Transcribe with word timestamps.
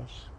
חדש. 0.00 0.30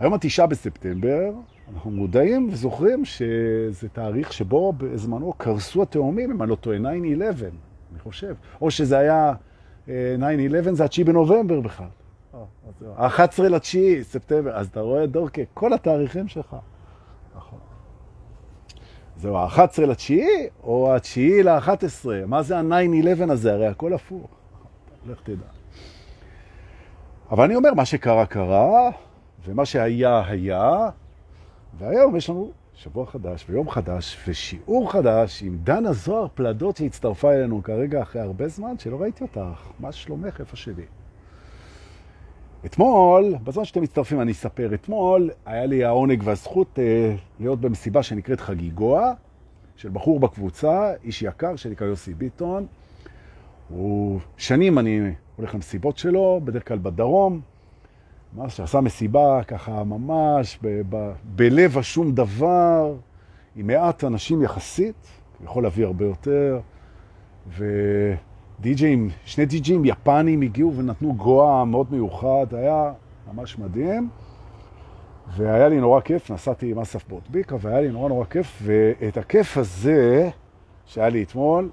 היום 0.00 0.14
התשעה 0.14 0.46
בספטמבר, 0.46 1.30
אנחנו 1.74 1.90
מודעים 1.90 2.48
וזוכרים 2.52 3.04
שזה 3.04 3.88
תאריך 3.92 4.32
שבו 4.32 4.72
בזמנו 4.72 5.32
קרסו 5.32 5.82
התאומים, 5.82 6.30
אם 6.30 6.42
אני 6.42 6.50
לא 6.50 6.54
טועה, 6.54 6.78
9-11, 6.78 6.80
אני 6.82 7.98
חושב. 7.98 8.34
או 8.60 8.70
שזה 8.70 8.98
היה 8.98 9.32
9-11, 9.86 9.90
זה 10.72 10.84
ה-9 10.84 11.04
בנובמבר 11.06 11.60
בכלל. 11.60 11.86
ה-11 12.96 13.42
לתשיעי, 13.42 14.04
ספטמבר. 14.04 14.56
אז 14.56 14.66
אתה 14.66 14.80
רואה, 14.80 15.06
דורקה, 15.06 15.42
כל 15.54 15.72
התאריכים 15.72 16.28
שלך. 16.28 16.56
נכון. 17.36 17.58
זהו, 19.16 19.36
ה-11 19.36 19.82
לתשיעי 19.86 20.48
או 20.62 20.94
התשיעי 20.96 21.42
ל-11? 21.42 22.06
מה 22.26 22.42
זה 22.42 22.58
ה-9-11 22.58 23.32
הזה? 23.32 23.52
הרי 23.52 23.66
הכל 23.66 23.92
הפוך. 23.92 24.28
לך 25.10 25.20
תדע. 25.22 25.59
אבל 27.30 27.44
אני 27.44 27.56
אומר, 27.56 27.74
מה 27.74 27.84
שקרה, 27.84 28.26
קרה, 28.26 28.90
ומה 29.44 29.64
שהיה, 29.64 30.22
היה, 30.26 30.88
והיום 31.78 32.16
יש 32.16 32.30
לנו 32.30 32.50
שבוע 32.74 33.06
חדש 33.06 33.44
ויום 33.48 33.70
חדש 33.70 34.16
ושיעור 34.28 34.92
חדש 34.92 35.42
עם 35.42 35.58
דנה 35.64 35.92
זוהר 35.92 36.26
פלדות 36.34 36.76
שהצטרפה 36.76 37.32
אלינו 37.32 37.62
כרגע 37.62 38.02
אחרי 38.02 38.22
הרבה 38.22 38.48
זמן 38.48 38.78
שלא 38.78 39.00
ראיתי 39.00 39.24
אותך. 39.24 39.70
מה 39.80 39.92
שלומך? 39.92 40.40
איפה 40.40 40.56
שלי? 40.56 40.84
אתמול, 42.66 43.34
בזמן 43.44 43.64
שאתם 43.64 43.82
מצטרפים 43.82 44.20
אני 44.20 44.32
אספר, 44.32 44.74
אתמול 44.74 45.30
היה 45.46 45.66
לי 45.66 45.84
העונג 45.84 46.22
והזכות 46.24 46.78
אה, 46.78 47.14
להיות 47.40 47.60
במסיבה 47.60 48.02
שנקראת 48.02 48.40
חגיגוע, 48.40 49.12
של 49.76 49.88
בחור 49.88 50.20
בקבוצה, 50.20 50.92
איש 51.04 51.22
יקר 51.22 51.56
שנקרא 51.56 51.86
יוסי 51.86 52.14
ביטון. 52.14 52.66
הוא 53.70 54.20
שנים 54.36 54.78
אני 54.78 55.12
הולך 55.36 55.54
למסיבות 55.54 55.98
שלו, 55.98 56.40
בדרך 56.44 56.68
כלל 56.68 56.78
בדרום, 56.78 57.40
ממש 58.36 58.56
שעשה 58.56 58.80
מסיבה 58.80 59.40
ככה 59.46 59.84
ממש 59.84 60.58
ב- 60.62 60.82
ב- 60.88 61.12
בלב 61.24 61.78
השום 61.78 62.12
דבר, 62.12 62.94
עם 63.56 63.66
מעט 63.66 64.04
אנשים 64.04 64.42
יחסית, 64.42 65.06
יכול 65.44 65.62
להביא 65.62 65.84
הרבה 65.86 66.04
יותר, 66.04 66.60
ודיג'ים, 68.58 69.08
שני 69.24 69.46
דיג'ים 69.46 69.84
יפנים 69.84 70.42
הגיעו 70.42 70.76
ונתנו 70.76 71.14
גואה 71.14 71.64
מאוד 71.64 71.86
מיוחד, 71.90 72.46
היה 72.52 72.92
ממש 73.32 73.58
מדהים. 73.58 74.08
והיה 75.36 75.68
לי 75.68 75.80
נורא 75.80 76.00
כיף, 76.00 76.30
נסעתי 76.30 76.70
עם 76.70 76.78
אסף 76.78 77.08
בוטביקה, 77.08 77.56
והיה 77.60 77.80
לי 77.80 77.88
נורא 77.88 78.08
נורא 78.08 78.24
כיף, 78.24 78.62
ואת 78.62 79.16
הכיף 79.16 79.56
הזה 79.56 80.30
שהיה 80.86 81.08
לי 81.08 81.22
אתמול, 81.22 81.68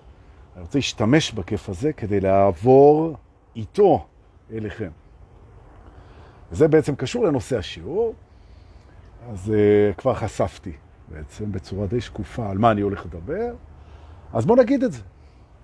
אני 0.57 0.63
רוצה 0.63 0.77
להשתמש 0.77 1.31
בכיף 1.31 1.69
הזה 1.69 1.93
כדי 1.93 2.19
לעבור 2.19 3.15
איתו 3.55 4.05
אליכם. 4.53 4.89
וזה 6.51 6.67
בעצם 6.67 6.95
קשור 6.95 7.25
לנושא 7.25 7.57
השיעור, 7.57 8.13
אז 9.31 9.53
uh, 9.53 9.95
כבר 9.97 10.13
חשפתי 10.13 10.71
בעצם 11.07 11.51
בצורה 11.51 11.87
די 11.87 12.01
שקופה 12.01 12.49
על 12.49 12.57
מה 12.57 12.71
אני 12.71 12.81
הולך 12.81 13.05
לדבר, 13.05 13.53
אז 14.33 14.45
בואו 14.45 14.59
נגיד 14.59 14.83
את 14.83 14.91
זה. 14.91 15.01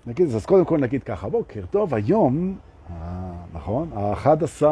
נגיד 0.06 0.24
את 0.24 0.30
זה. 0.30 0.36
אז 0.36 0.46
קודם 0.46 0.64
כל 0.64 0.78
נגיד 0.78 1.02
ככה, 1.02 1.28
בוקר 1.28 1.64
טוב, 1.70 1.94
היום, 1.94 2.58
אה, 2.90 3.32
נכון, 3.52 3.90
ה-11, 3.94 4.64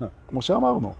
כמו 0.28 0.42
שאמרנו, 0.42 0.92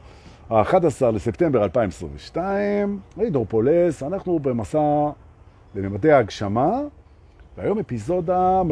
ה-11 0.51 1.07
לספטמבר 1.13 1.65
2022, 1.65 3.01
הידרופולס, 3.17 4.03
אנחנו 4.03 4.39
במסע 4.39 5.11
לממדי 5.75 6.13
ההגשמה, 6.13 6.81
והיום 7.59 7.79
אפיזודה, 7.79 8.63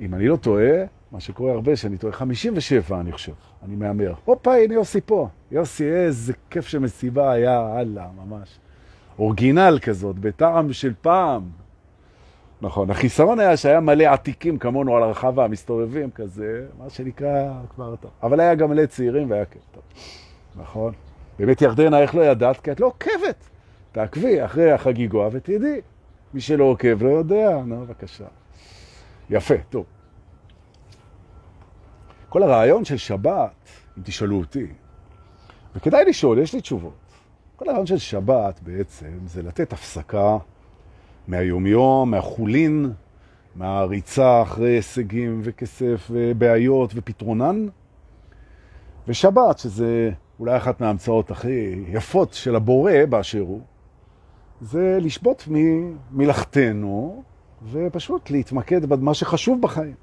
אם 0.00 0.14
אני 0.14 0.28
לא 0.28 0.36
טועה, 0.36 0.84
מה 1.12 1.20
שקורה 1.20 1.52
הרבה, 1.52 1.76
שאני 1.76 1.98
טועה, 1.98 2.12
57 2.12 3.00
אני 3.00 3.12
חושב, 3.12 3.32
אני 3.64 3.76
מאמר. 3.76 4.14
הופה, 4.24 4.54
הנה 4.54 4.74
יוסי 4.74 5.00
פה. 5.00 5.28
יוסי, 5.50 5.92
איזה 5.92 6.32
כיף 6.50 6.66
שמסיבה 6.66 7.32
היה, 7.32 7.60
הלאה, 7.60 8.06
ממש. 8.16 8.58
אורגינל 9.18 9.78
כזאת, 9.82 10.18
בטעם 10.18 10.72
של 10.72 10.92
פעם. 11.02 11.42
נכון, 12.62 12.90
החיסרון 12.90 13.40
היה 13.40 13.56
שהיה 13.56 13.80
מלא 13.80 14.04
עתיקים 14.04 14.58
כמונו 14.58 14.96
על 14.96 15.02
הרחבה, 15.02 15.48
מסתובבים 15.48 16.10
כזה, 16.10 16.66
מה 16.78 16.90
שנקרא 16.90 17.52
כבר 17.74 17.96
טוב. 17.96 18.10
אבל 18.22 18.40
היה 18.40 18.54
גם 18.54 18.70
מלא 18.70 18.86
צעירים 18.86 19.30
והיה 19.30 19.44
כיף 19.44 19.62
טוב. 19.72 19.82
נכון? 20.56 20.92
באמת 21.38 21.62
ירדנה, 21.62 22.00
איך 22.00 22.14
לא 22.14 22.22
ידעת? 22.22 22.60
כי 22.60 22.72
את 22.72 22.80
לא 22.80 22.86
עוקבת. 22.86 23.48
תעקבי 23.92 24.44
אחרי 24.44 24.72
החגיגוע 24.72 25.28
ותדעי. 25.32 25.80
מי 26.34 26.40
שלא 26.40 26.64
עוקב 26.64 27.02
לא 27.02 27.08
יודע, 27.08 27.58
נו, 27.66 27.80
בבקשה. 27.80 28.26
יפה, 29.30 29.54
טוב. 29.70 29.84
כל 32.28 32.42
הרעיון 32.42 32.84
של 32.84 32.96
שבת, 32.96 33.68
אם 33.98 34.02
תשאלו 34.02 34.38
אותי, 34.38 34.66
וכדאי 35.76 36.04
לשאול, 36.04 36.38
יש 36.38 36.54
לי 36.54 36.60
תשובות. 36.60 36.98
כל 37.56 37.68
הרעיון 37.68 37.86
של 37.86 37.98
שבת 37.98 38.60
בעצם 38.62 39.18
זה 39.26 39.42
לתת 39.42 39.72
הפסקה 39.72 40.38
מהיומיום, 41.28 42.10
מהחולין, 42.10 42.92
מהריצה 43.54 44.42
אחרי 44.42 44.70
הישגים 44.70 45.40
וכסף 45.44 46.08
ובעיות 46.10 46.92
ופתרונן. 46.94 47.66
ושבת, 49.08 49.58
שזה 49.58 50.10
אולי 50.40 50.56
אחת 50.56 50.80
מההמצאות 50.80 51.30
הכי 51.30 51.84
יפות 51.88 52.34
של 52.34 52.56
הבורא 52.56 52.92
באשר 53.08 53.40
הוא, 53.40 53.60
זה 54.60 54.98
לשבות 55.00 55.48
מלאכתנו 56.12 57.22
ופשוט 57.70 58.30
להתמקד 58.30 58.84
במה 58.84 59.14
שחשוב 59.14 59.62
בחיים. 59.62 59.94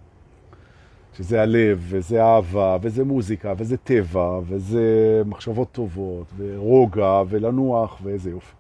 שזה 1.18 1.42
הלב, 1.42 1.86
וזה 1.90 2.24
אהבה, 2.24 2.78
וזה 2.82 3.04
מוזיקה, 3.04 3.54
וזה 3.58 3.78
טבע, 3.78 4.40
וזה 4.48 5.22
מחשבות 5.26 5.72
טובות, 5.72 6.26
ורוגע, 6.38 7.24
ולנוח, 7.30 8.00
ואיזה 8.04 8.30
יופי. 8.30 8.56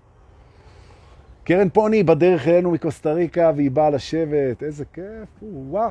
קרן 1.43 1.69
פוני 1.69 2.03
בדרך 2.03 2.47
אלינו 2.47 2.71
מקוסטה 2.71 3.13
ריקה, 3.13 3.51
והיא 3.55 3.71
באה 3.71 3.89
לשבת, 3.89 4.63
איזה 4.63 4.85
כיף, 4.85 5.29
וואו. 5.41 5.89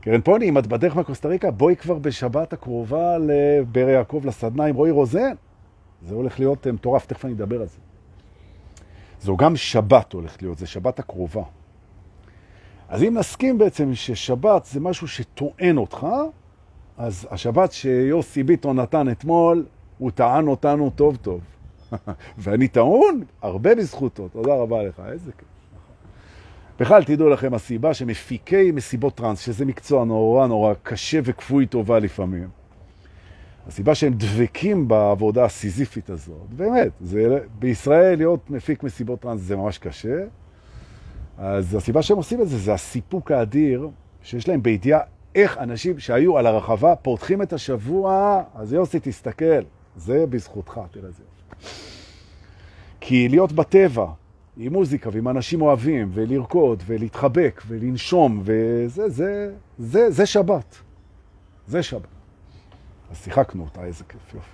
קרן 0.00 0.20
פוני, 0.20 0.48
אם 0.48 0.58
את 0.58 0.66
בדרך 0.66 0.96
מקוסטה 0.96 1.28
ריקה, 1.28 1.50
בואי 1.50 1.76
כבר 1.76 1.98
בשבת 1.98 2.52
הקרובה 2.52 3.18
לבר 3.18 3.88
יעקב 3.88 4.20
לסדנה 4.24 4.64
עם 4.64 4.74
רועי 4.74 4.90
רוזן. 4.90 5.32
זה 6.02 6.14
הולך 6.14 6.38
להיות 6.40 6.66
מטורף, 6.66 7.06
תכף 7.06 7.24
אני 7.24 7.32
אדבר 7.32 7.60
על 7.60 7.66
זה. 7.66 7.78
זו 9.20 9.36
גם 9.36 9.56
שבת 9.56 10.12
הולכת 10.12 10.42
להיות, 10.42 10.58
זה 10.58 10.66
שבת 10.66 10.98
הקרובה. 10.98 11.42
אז 12.88 13.02
אם 13.02 13.14
נסכים 13.18 13.58
בעצם 13.58 13.94
ששבת 13.94 14.64
זה 14.64 14.80
משהו 14.80 15.08
שטוען 15.08 15.76
אותך, 15.76 16.06
אז 16.98 17.28
השבת 17.30 17.72
שיוסי 17.72 18.42
ביטון 18.42 18.80
נתן 18.80 19.10
אתמול, 19.10 19.66
הוא 19.98 20.10
טען 20.10 20.48
אותנו 20.48 20.90
טוב 20.90 21.16
טוב. 21.16 21.40
ואני 22.38 22.68
טעון 22.68 23.24
הרבה 23.42 23.74
בזכותו, 23.74 24.28
תודה 24.28 24.54
רבה 24.54 24.82
לך, 24.82 25.02
איזה 25.12 25.32
כיף. 25.32 25.48
בכלל, 26.80 27.04
תדעו 27.04 27.28
לכם, 27.28 27.54
הסיבה 27.54 27.94
שמפיקי 27.94 28.70
מסיבות 28.72 29.14
טרנס, 29.14 29.40
שזה 29.40 29.64
מקצוע 29.64 30.04
נורא 30.04 30.46
נורא 30.46 30.74
קשה 30.82 31.20
וכפוי 31.24 31.66
טובה 31.66 31.98
לפעמים, 31.98 32.48
הסיבה 33.68 33.94
שהם 33.94 34.12
דבקים 34.12 34.88
בעבודה 34.88 35.44
הסיזיפית 35.44 36.10
הזאת, 36.10 36.50
באמת, 36.56 36.92
זה, 37.00 37.38
בישראל 37.58 38.16
להיות 38.18 38.50
מפיק 38.50 38.82
מסיבות 38.82 39.20
טרנס 39.20 39.40
זה 39.40 39.56
ממש 39.56 39.78
קשה, 39.78 40.24
אז 41.38 41.74
הסיבה 41.74 42.02
שהם 42.02 42.16
עושים 42.16 42.42
את 42.42 42.48
זה, 42.48 42.58
זה 42.58 42.74
הסיפוק 42.74 43.30
האדיר 43.30 43.88
שיש 44.22 44.48
להם 44.48 44.62
בידיעה 44.62 45.00
איך 45.34 45.58
אנשים 45.58 45.98
שהיו 45.98 46.38
על 46.38 46.46
הרחבה 46.46 46.96
פותחים 46.96 47.42
את 47.42 47.52
השבוע, 47.52 48.42
אז 48.54 48.72
יוסי, 48.72 48.98
תסתכל, 49.02 49.62
זה 49.96 50.26
בזכותך, 50.26 50.80
תראה 50.90 51.10
זה. 51.10 51.22
כי 53.00 53.28
להיות 53.28 53.52
בטבע, 53.52 54.06
עם 54.56 54.72
מוזיקה 54.72 55.10
ועם 55.12 55.28
אנשים 55.28 55.62
אוהבים, 55.62 56.10
ולרקוד, 56.14 56.82
ולהתחבק, 56.86 57.62
ולנשום, 57.66 58.42
וזה, 58.44 59.08
זה, 59.08 59.52
זה, 59.78 60.10
זה 60.10 60.26
שבת. 60.26 60.76
זה 61.66 61.82
שבת. 61.82 62.17
אז 63.10 63.16
שיחקנו 63.16 63.64
אותה, 63.64 63.84
איזה 63.84 64.04
כיף, 64.04 64.34
יופי. 64.34 64.50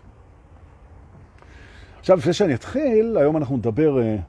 עכשיו, 1.99 2.17
לפני 2.17 2.33
שאני 2.33 2.55
אתחיל, 2.55 3.17
היום 3.19 3.37
אנחנו 3.37 3.57
נדבר 3.57 3.97
uh, 3.97 4.21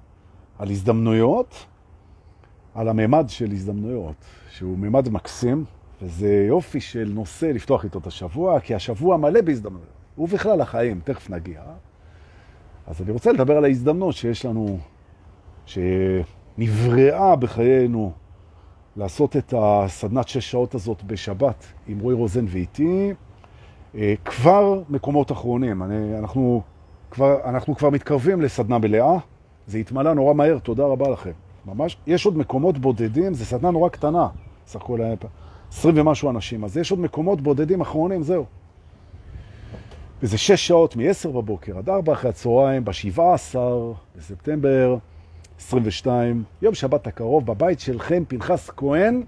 על 0.60 0.70
הזדמנויות, 0.70 1.66
על 2.76 2.90
הממד 2.90 3.26
של 3.28 3.52
הזדמנויות, 3.52 4.16
שהוא 4.50 4.78
ממד 4.78 5.10
מקסים, 5.10 5.66
וזה 6.02 6.46
יופי 6.48 6.82
של 6.82 7.12
נושא 7.14 7.46
לפתוח 7.46 7.84
איתו 7.84 8.00
את 8.00 8.08
השבוע, 8.08 8.60
כי 8.60 8.76
השבוע 8.76 9.18
מלא 9.18 9.42
בהזדמנויות. 9.42 9.96
ובכלל 10.18 10.62
החיים, 10.62 11.00
תכף 11.04 11.30
נגיע. 11.30 11.62
אז 12.88 13.02
אני 13.02 13.12
רוצה 13.12 13.32
לדבר 13.32 13.58
על 13.58 13.66
ההזדמנות 13.66 14.16
שיש 14.16 14.46
לנו, 14.46 14.78
שנבראה 15.66 17.36
בחיינו 17.36 18.12
לעשות 18.96 19.38
את 19.38 19.54
הסדנת 19.58 20.28
שש 20.28 20.52
שעות 20.52 20.76
הזאת 20.76 21.04
בשבת 21.04 21.66
עם 21.88 22.00
רועי 22.00 22.16
רוזן 22.16 22.46
ואיתי. 22.48 23.14
אה, 23.98 24.14
כבר 24.26 24.82
מקומות 24.90 25.32
אחרונים, 25.32 25.84
אני, 25.84 26.20
אנחנו, 26.20 26.62
כבר, 27.12 27.38
אנחנו 27.46 27.76
כבר 27.76 27.90
מתקרבים 27.90 28.42
לסדנה 28.42 28.78
מלאה, 28.78 29.18
זה 29.68 29.78
התמלא 29.78 30.14
נורא 30.14 30.34
מהר, 30.34 30.60
תודה 30.60 30.84
רבה 30.84 31.10
לכם. 31.10 31.32
ממש, 31.66 31.98
יש 32.08 32.26
עוד 32.26 32.38
מקומות 32.38 32.78
בודדים, 32.78 33.34
זה 33.34 33.46
סדנה 33.46 33.72
נורא 33.72 33.90
קטנה, 33.90 34.28
סך 34.68 34.82
הכל 34.82 35.02
היה 35.02 35.16
20 35.72 35.96
ומשהו 35.98 36.30
אנשים, 36.30 36.64
אז 36.64 36.78
יש 36.78 36.92
עוד 36.92 37.00
מקומות 37.00 37.42
בודדים 37.42 37.82
אחרונים, 37.82 38.24
זהו. 38.24 38.46
וזה 40.24 40.38
שש 40.38 40.68
שעות 40.68 40.96
מ-10 40.96 41.30
בבוקר 41.30 41.78
עד 41.78 41.90
4 41.90 42.14
אחרי 42.14 42.30
הצהריים, 42.30 42.86
ב-17 42.86 43.58
בספטמבר 44.16 44.98
22, 45.60 46.44
יום 46.62 46.74
שבת 46.74 47.08
הקרוב, 47.08 47.46
בבית 47.46 47.80
של 47.80 48.00
חן 48.00 48.24
פנחס 48.28 48.70
כהן, 48.70 49.24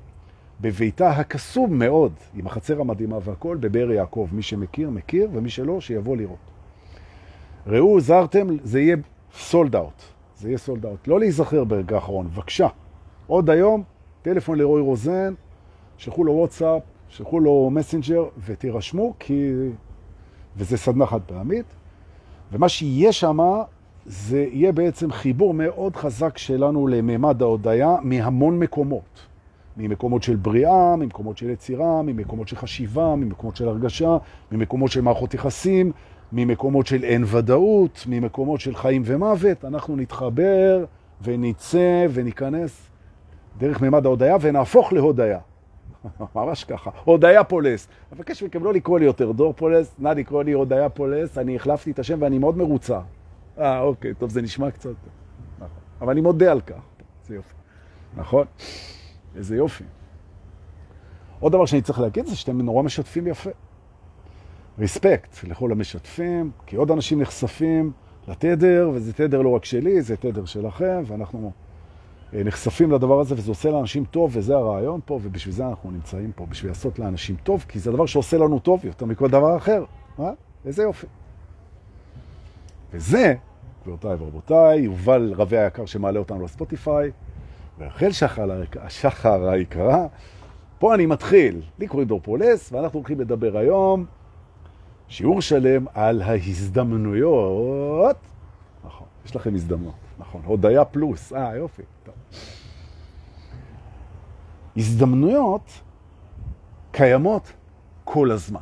בביתה 0.61 1.09
הקסום 1.09 1.79
מאוד, 1.79 2.13
עם 2.35 2.47
החצר 2.47 2.81
המדהימה 2.81 3.17
והכל, 3.23 3.57
בבאר 3.57 3.91
יעקב. 3.91 4.27
מי 4.31 4.41
שמכיר, 4.41 4.89
מכיר, 4.89 5.29
ומי 5.33 5.49
שלא, 5.49 5.81
שיבוא 5.81 6.17
לראות. 6.17 6.37
ראו, 7.67 7.99
זרתם, 7.99 8.47
זה 8.63 8.79
יהיה 8.79 8.95
סולד 9.33 9.75
אאוט. 9.75 10.01
זה 10.35 10.47
יהיה 10.47 10.57
סולד 10.57 10.85
אאוט. 10.85 11.07
לא 11.07 11.19
להיזכר 11.19 11.63
ברגע 11.63 11.95
האחרון, 11.95 12.27
בבקשה. 12.27 12.67
עוד 13.27 13.49
היום, 13.49 13.83
טלפון 14.21 14.57
לרועי 14.57 14.81
רוזן, 14.81 15.33
שלחו 15.97 16.23
לו 16.23 16.33
וואטסאפ, 16.33 16.81
שלחו 17.09 17.39
לו 17.39 17.69
מסנג'ר, 17.73 18.25
ותירשמו, 18.45 19.13
כי... 19.19 19.51
וזה 20.57 20.77
סדנה 20.77 21.05
חד 21.05 21.21
פעמית. 21.25 21.65
ומה 22.51 22.69
שיהיה 22.69 23.11
שם, 23.11 23.37
זה 24.05 24.47
יהיה 24.51 24.71
בעצם 24.71 25.11
חיבור 25.11 25.53
מאוד 25.53 25.95
חזק 25.95 26.37
שלנו 26.37 26.87
לממד 26.87 27.41
ההודעה 27.41 27.95
מהמון 28.01 28.59
מקומות. 28.59 29.27
ממקומות 29.77 30.23
של 30.23 30.35
בריאה, 30.35 30.95
ממקומות 30.95 31.37
של 31.37 31.49
יצירה, 31.49 32.01
ממקומות 32.01 32.47
של 32.47 32.55
חשיבה, 32.55 33.15
ממקומות 33.15 33.55
של 33.55 33.67
הרגשה, 33.67 34.17
ממקומות 34.51 34.91
של 34.91 35.01
מערכות 35.01 35.33
יחסים, 35.33 35.91
ממקומות 36.31 36.87
של 36.87 37.03
אין 37.03 37.23
ודאות, 37.27 38.03
ממקומות 38.07 38.59
של 38.59 38.75
חיים 38.75 39.01
ומוות. 39.05 39.65
אנחנו 39.65 39.95
נתחבר 39.95 40.85
וניצא 41.21 42.07
וניכנס 42.13 42.89
דרך 43.57 43.81
ממד 43.81 44.05
ההודאה 44.05 44.37
ונהפוך 44.41 44.93
להודאה. 44.93 45.39
ממש 46.35 46.63
ככה. 46.63 46.89
הודאה 47.03 47.43
פולס. 47.43 47.87
אני 48.11 48.17
מבקש 48.19 48.43
מכם 48.43 48.63
לא 48.63 48.73
לקרוא 48.73 48.99
לי 48.99 49.05
יותר 49.05 49.31
דור 49.31 49.53
פולס, 49.53 49.95
נא 49.99 50.09
לקרוא 50.09 50.43
לי 50.43 50.51
הודאה 50.51 50.89
פולס. 50.89 51.37
אני 51.37 51.55
החלפתי 51.55 51.91
את 51.91 51.99
השם 51.99 52.17
ואני 52.21 52.39
מאוד 52.39 52.57
מרוצה. 52.57 52.99
אה, 53.59 53.79
אוקיי, 53.79 54.13
טוב, 54.13 54.29
זה 54.29 54.41
נשמע 54.41 54.71
קצת. 54.71 54.89
נכון. 55.57 55.67
אבל 56.01 56.11
אני 56.11 56.21
מודה 56.21 56.51
על 56.51 56.61
כך. 56.61 56.81
זה 57.27 57.35
יופי. 57.35 57.53
נכון? 58.17 58.45
איזה 59.35 59.55
יופי. 59.55 59.83
עוד 61.39 61.51
דבר 61.51 61.65
שאני 61.65 61.81
צריך 61.81 61.99
להגיד 61.99 62.25
זה 62.25 62.35
שאתם 62.35 62.61
נורא 62.61 62.83
משתפים 62.83 63.27
יפה. 63.27 63.49
respect 64.79 65.43
לכל 65.43 65.71
המשתפים, 65.71 66.51
כי 66.65 66.75
עוד 66.75 66.91
אנשים 66.91 67.21
נחשפים 67.21 67.91
לתדר, 68.27 68.89
וזה 68.93 69.13
תדר 69.13 69.41
לא 69.41 69.49
רק 69.49 69.65
שלי, 69.65 70.01
זה 70.01 70.17
תדר 70.17 70.45
שלכם, 70.45 71.03
ואנחנו 71.07 71.51
אה, 72.33 72.43
נחשפים 72.43 72.91
לדבר 72.91 73.19
הזה, 73.19 73.35
וזה 73.37 73.51
עושה 73.51 73.69
לאנשים 73.69 74.05
טוב, 74.05 74.31
וזה 74.33 74.55
הרעיון 74.55 74.99
פה, 75.05 75.19
ובשביל 75.23 75.53
זה 75.55 75.67
אנחנו 75.67 75.91
נמצאים 75.91 76.31
פה, 76.35 76.45
בשביל 76.45 76.71
לעשות 76.71 76.99
לאנשים 76.99 77.35
טוב, 77.43 77.65
כי 77.67 77.79
זה 77.79 77.89
הדבר 77.89 78.05
שעושה 78.05 78.37
לנו 78.37 78.59
טוב 78.59 78.85
יותר 78.85 79.05
מכל 79.05 79.29
דבר 79.29 79.57
אחר. 79.57 79.83
מה? 80.17 80.31
איזה 80.65 80.83
יופי. 80.83 81.07
וזה, 82.93 83.35
גבירותיי 83.81 84.15
ורבותיי, 84.19 84.79
יובל 84.79 85.33
רבי 85.37 85.57
היקר 85.57 85.85
שמעלה 85.85 86.19
אותנו 86.19 86.45
לספוטיפיי, 86.45 87.11
ורחל 87.79 88.11
שחר, 88.11 88.49
שחר 88.89 89.49
היקרה, 89.49 90.07
פה 90.79 90.95
אני 90.95 91.05
מתחיל. 91.05 91.61
לי 91.79 91.87
קוראים 91.87 92.07
דור 92.07 92.19
פולס, 92.23 92.71
ואנחנו 92.71 92.99
הולכים 92.99 93.19
לדבר 93.19 93.57
היום 93.57 94.05
שיעור 95.07 95.41
שלם 95.41 95.85
על 95.93 96.21
ההזדמנויות. 96.21 98.17
נכון, 98.85 99.07
יש 99.25 99.35
לכם 99.35 99.55
הזדמנות, 99.55 99.93
נכון. 100.19 100.41
הודיה 100.45 100.85
פלוס, 100.85 101.33
אה, 101.33 101.55
יופי. 101.55 101.83
טוב. 102.03 102.15
הזדמנויות 104.77 105.81
קיימות 106.91 107.53
כל 108.03 108.31
הזמן. 108.31 108.61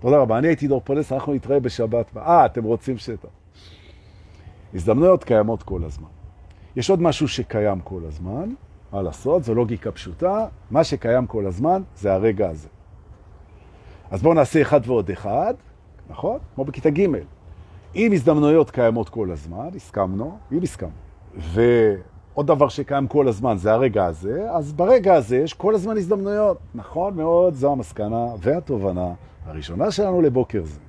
תודה 0.00 0.18
רבה, 0.18 0.38
אני 0.38 0.48
הייתי 0.48 0.68
דור 0.68 0.80
פולס, 0.84 1.12
אנחנו 1.12 1.34
נתראה 1.34 1.60
בשבת. 1.60 2.16
אה, 2.16 2.46
אתם 2.46 2.64
רוצים 2.64 2.98
שטח. 2.98 3.28
הזדמנויות 4.74 5.24
קיימות 5.24 5.62
כל 5.62 5.84
הזמן. 5.84 6.21
יש 6.76 6.90
עוד 6.90 7.02
משהו 7.02 7.28
שקיים 7.28 7.80
כל 7.80 8.00
הזמן, 8.08 8.54
מה 8.92 9.02
לעשות, 9.02 9.44
זו 9.44 9.54
לוגיקה 9.54 9.92
פשוטה, 9.92 10.46
מה 10.70 10.84
שקיים 10.84 11.26
כל 11.26 11.46
הזמן 11.46 11.82
זה 11.96 12.12
הרגע 12.12 12.50
הזה. 12.50 12.68
אז 14.10 14.22
בואו 14.22 14.34
נעשה 14.34 14.62
אחד 14.62 14.80
ועוד 14.86 15.10
אחד, 15.10 15.54
נכון? 16.10 16.38
כמו 16.54 16.64
בכיתה 16.64 16.90
ג'. 16.90 17.06
אם 17.96 18.12
הזדמנויות 18.12 18.70
קיימות 18.70 19.08
כל 19.08 19.30
הזמן, 19.30 19.68
הסכמנו, 19.76 20.38
אם 20.52 20.62
הסכמנו, 20.62 20.92
ועוד 21.34 22.46
דבר 22.46 22.68
שקיים 22.68 23.06
כל 23.06 23.28
הזמן 23.28 23.56
זה 23.56 23.72
הרגע 23.72 24.04
הזה, 24.04 24.50
אז 24.50 24.72
ברגע 24.72 25.14
הזה 25.14 25.36
יש 25.36 25.54
כל 25.54 25.74
הזמן 25.74 25.96
הזדמנויות. 25.96 26.58
נכון 26.74 27.16
מאוד, 27.16 27.54
זו 27.54 27.72
המסקנה 27.72 28.26
והתובנה 28.38 29.12
הראשונה 29.46 29.90
שלנו 29.90 30.22
לבוקר 30.22 30.62
זה. 30.64 30.80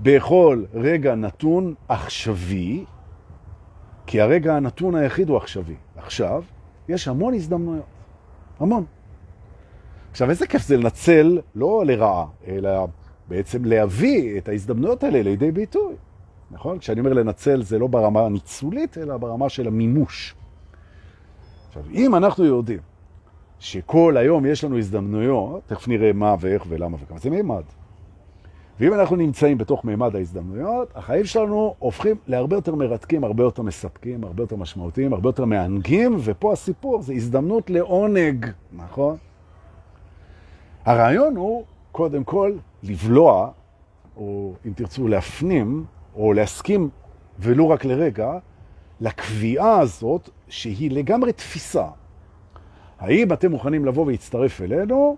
בכל 0.00 0.64
רגע 0.74 1.14
נתון 1.14 1.74
עכשווי, 1.88 2.84
כי 4.08 4.20
הרגע 4.20 4.56
הנתון 4.56 4.94
היחיד 4.94 5.28
הוא 5.28 5.36
עכשווי. 5.36 5.74
עכשיו, 5.96 6.42
יש 6.88 7.08
המון 7.08 7.34
הזדמנויות. 7.34 7.84
המון. 8.60 8.84
עכשיו, 10.10 10.30
איזה 10.30 10.46
כיף 10.46 10.62
זה 10.62 10.76
לנצל, 10.76 11.40
לא 11.54 11.82
לרעה, 11.86 12.26
אלא 12.46 12.86
בעצם 13.28 13.64
להביא 13.64 14.38
את 14.38 14.48
ההזדמנויות 14.48 15.04
האלה 15.04 15.22
לידי 15.22 15.50
ביטוי. 15.50 15.94
נכון? 16.50 16.78
כשאני 16.78 17.00
אומר 17.00 17.12
לנצל, 17.12 17.62
זה 17.62 17.78
לא 17.78 17.86
ברמה 17.86 18.26
הניצולית, 18.26 18.98
אלא 18.98 19.16
ברמה 19.16 19.48
של 19.48 19.66
המימוש. 19.66 20.34
עכשיו, 21.68 21.82
אם 21.92 22.14
אנחנו 22.14 22.44
יודעים 22.44 22.80
שכל 23.58 24.16
היום 24.16 24.46
יש 24.46 24.64
לנו 24.64 24.78
הזדמנויות, 24.78 25.62
תכף 25.66 25.88
נראה 25.88 26.12
מה 26.12 26.34
ואיך 26.40 26.64
ולמה 26.68 26.96
וכמה, 27.00 27.18
זה 27.18 27.30
מימד. 27.30 27.62
ואם 28.80 28.94
אנחנו 28.94 29.16
נמצאים 29.16 29.58
בתוך 29.58 29.84
מימד 29.84 30.16
ההזדמנויות, 30.16 30.88
החיים 30.94 31.24
שלנו 31.24 31.74
הופכים 31.78 32.16
להרבה 32.26 32.56
יותר 32.56 32.74
מרתקים, 32.74 33.24
הרבה 33.24 33.44
יותר 33.44 33.62
מספקים, 33.62 34.24
הרבה 34.24 34.42
יותר 34.42 34.56
משמעותיים, 34.56 35.12
הרבה 35.12 35.28
יותר 35.28 35.44
מענגים, 35.44 36.16
ופה 36.24 36.52
הסיפור 36.52 37.02
זה 37.02 37.12
הזדמנות 37.12 37.70
לעונג, 37.70 38.46
נכון? 38.72 39.16
הרעיון 40.84 41.36
הוא 41.36 41.64
קודם 41.92 42.24
כל 42.24 42.52
לבלוע, 42.82 43.50
או 44.16 44.52
אם 44.66 44.72
תרצו 44.72 45.08
להפנים, 45.08 45.84
או 46.16 46.32
להסכים, 46.32 46.88
ולא 47.38 47.64
רק 47.64 47.84
לרגע, 47.84 48.32
לקביעה 49.00 49.80
הזאת 49.80 50.30
שהיא 50.48 50.90
לגמרי 50.90 51.32
תפיסה. 51.32 51.86
האם 52.98 53.32
אתם 53.32 53.50
מוכנים 53.50 53.84
לבוא 53.84 54.06
והצטרף 54.06 54.60
אלינו 54.60 55.16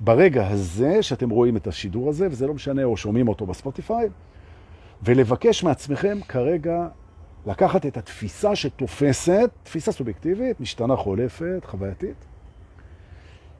ברגע 0.00 0.48
הזה 0.48 1.02
שאתם 1.02 1.30
רואים 1.30 1.56
את 1.56 1.66
השידור 1.66 2.08
הזה, 2.08 2.28
וזה 2.30 2.46
לא 2.46 2.54
משנה, 2.54 2.84
או 2.84 2.96
שומעים 2.96 3.28
אותו 3.28 3.46
בספוטיפיי, 3.46 4.08
ולבקש 5.02 5.64
מעצמכם 5.64 6.18
כרגע 6.28 6.88
לקחת 7.46 7.86
את 7.86 7.96
התפיסה 7.96 8.56
שתופסת, 8.56 9.50
תפיסה 9.62 9.92
סובייקטיבית, 9.92 10.60
משתנה 10.60 10.96
חולפת, 10.96 11.60
חווייתית, 11.64 12.26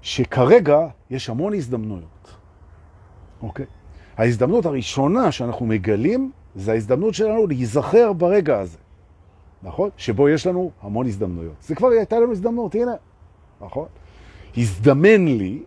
שכרגע 0.02 0.88
יש 1.10 1.30
המון 1.30 1.54
הזדמנויות. 1.54 2.36
אוקיי? 3.42 3.66
ההזדמנות 4.16 4.66
הראשונה 4.66 5.32
שאנחנו 5.32 5.66
מגלים 5.66 6.30
זה 6.54 6.72
ההזדמנות 6.72 7.14
שלנו 7.14 7.46
להיזכר 7.46 8.12
ברגע 8.12 8.58
הזה, 8.58 8.78
נכון? 9.62 9.90
שבו 9.96 10.28
יש 10.28 10.46
לנו 10.46 10.70
המון 10.82 11.06
הזדמנויות. 11.06 11.54
זה 11.62 11.74
כבר 11.74 11.88
הייתה 11.88 12.20
לנו 12.20 12.32
הזדמנות, 12.32 12.74
הנה, 12.74 12.94
נכון? 13.60 13.86
הזדמן 14.56 15.26
לי, 15.26 15.62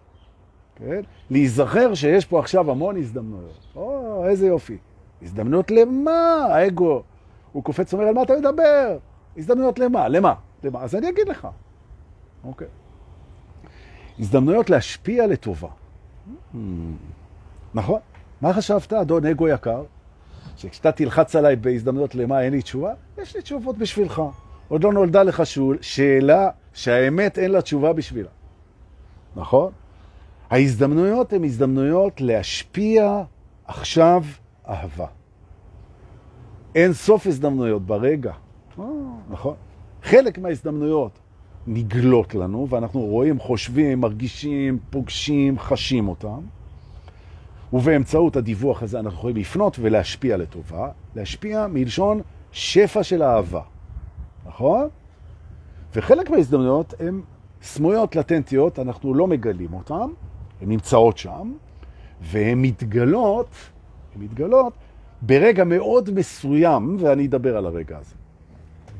כן? 0.75 1.01
להיזכר 1.29 1.93
שיש 1.93 2.25
פה 2.25 2.39
עכשיו 2.39 2.71
המון 2.71 2.97
הזדמנויות. 2.97 3.67
או, 3.75 4.25
איזה 4.27 4.47
יופי. 4.47 4.77
הזדמנות 5.21 5.71
למה? 5.71 6.47
האגו. 6.51 7.03
הוא 7.51 7.63
קופץ 7.63 7.93
ואומר, 7.93 8.07
על 8.07 8.13
מה 8.13 8.23
אתה 8.23 8.33
מדבר? 8.39 8.97
הזדמנויות 9.37 9.79
למה? 9.79 10.07
למה? 10.07 10.33
למה? 10.63 10.83
אז 10.83 10.95
אני 10.95 11.09
אגיד 11.09 11.27
לך. 11.27 11.47
אוקיי. 12.43 12.67
הזדמנויות 14.19 14.69
להשפיע 14.69 15.27
לטובה. 15.27 15.67
Hmm. 16.53 16.57
נכון? 17.73 17.99
מה 18.41 18.53
חשבת, 18.53 18.93
אדון 18.93 19.25
אגו 19.25 19.47
יקר? 19.47 19.83
שכשאתה 20.57 20.91
תלחץ 20.91 21.35
עליי 21.35 21.55
בהזדמנויות 21.55 22.15
למה 22.15 22.41
אין 22.41 22.53
לי 22.53 22.61
תשובה, 22.61 22.93
יש 23.17 23.35
לי 23.35 23.41
תשובות 23.41 23.77
בשבילך. 23.77 24.21
עוד 24.67 24.83
לא 24.83 24.93
נולדה 24.93 25.23
לך 25.23 25.43
שאלה 25.81 26.49
שהאמת 26.73 27.37
אין 27.37 27.51
לה 27.51 27.61
תשובה 27.61 27.93
בשבילה. 27.93 28.29
נכון? 29.35 29.71
ההזדמנויות 30.53 31.33
הן 31.33 31.43
הזדמנויות 31.43 32.21
להשפיע 32.21 33.23
עכשיו 33.65 34.23
אהבה. 34.67 35.05
אין 36.75 36.93
סוף 36.93 37.27
הזדמנויות 37.27 37.85
ברגע. 37.85 38.33
אה, 38.79 38.85
נכון. 39.29 39.55
חלק 40.03 40.37
מההזדמנויות 40.37 41.19
נגלות 41.67 42.35
לנו, 42.35 42.67
ואנחנו 42.69 43.01
רואים, 43.01 43.39
חושבים, 43.39 44.01
מרגישים, 44.01 44.79
פוגשים, 44.89 45.59
חשים 45.59 46.07
אותם. 46.07 46.39
ובאמצעות 47.73 48.35
הדיווח 48.35 48.83
הזה 48.83 48.99
אנחנו 48.99 49.17
יכולים 49.17 49.37
לפנות 49.37 49.77
ולהשפיע 49.79 50.37
לטובה. 50.37 50.89
להשפיע 51.15 51.67
מלשון 51.67 52.21
שפע 52.51 53.03
של 53.03 53.23
אהבה. 53.23 53.61
נכון? 54.45 54.87
וחלק 55.95 56.29
מההזדמנויות 56.29 56.93
הן 56.99 57.21
סמויות, 57.61 58.15
לטנטיות, 58.15 58.79
אנחנו 58.79 59.13
לא 59.13 59.27
מגלים 59.27 59.73
אותן, 59.73 60.07
הן 60.63 60.69
נמצאות 60.69 61.17
שם, 61.17 61.53
והן 62.21 62.61
מתגלות 62.61 63.47
הן 64.15 64.21
מתגלות 64.21 64.73
ברגע 65.21 65.63
מאוד 65.63 66.09
מסוים, 66.13 66.97
ואני 66.99 67.25
אדבר 67.25 67.57
על 67.57 67.65
הרגע 67.65 67.97
הזה. 67.97 68.15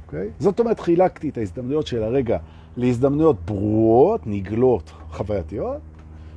אוקיי? 0.06 0.30
זאת 0.40 0.60
אומרת, 0.60 0.80
חילקתי 0.80 1.30
את 1.30 1.38
ההזדמנויות 1.38 1.88
של 1.88 2.04
הרגע 2.04 2.38
להזדמנויות 2.78 3.36
ברורות, 3.46 4.22
נגלות, 4.26 4.92
חווייתיות, 5.12 5.82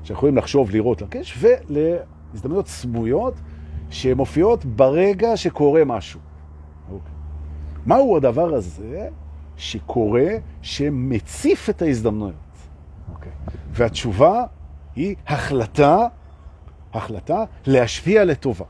שיכולים 0.05 0.37
לחשוב, 0.37 0.71
לראות, 0.71 1.03
לקש, 1.03 1.39
ולהזדמנויות 1.41 2.67
סמויות 2.67 3.35
שמופיעות 3.91 4.65
ברגע 4.65 5.37
שקורה 5.37 5.85
משהו. 5.85 6.21
אוקיי. 6.93 7.13
מהו 7.87 8.17
הדבר 8.17 8.55
הזה 8.55 9.09
שקורה, 9.57 10.29
שמציף 10.63 11.71
את 11.71 11.83
ההזדמנויות? 11.83 12.35
אוקיי. 13.13 13.33
והתשובה 13.73 14.45
היא 14.97 15.17
החלטה, 15.27 16.07
החלטה 16.95 17.45
להשפיע 17.67 18.25
לטובה. 18.25 18.65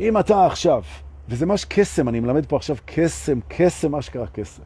אם 0.00 0.18
אתה 0.18 0.46
עכשיו, 0.46 0.82
וזה 1.28 1.46
ממש 1.46 1.64
קסם, 1.64 2.08
אני 2.08 2.20
מלמד 2.20 2.46
פה 2.46 2.56
עכשיו 2.56 2.76
קסם, 2.84 3.38
קסם, 3.48 3.92
מה 3.92 4.02
שקרה 4.02 4.26
קסם. 4.26 4.62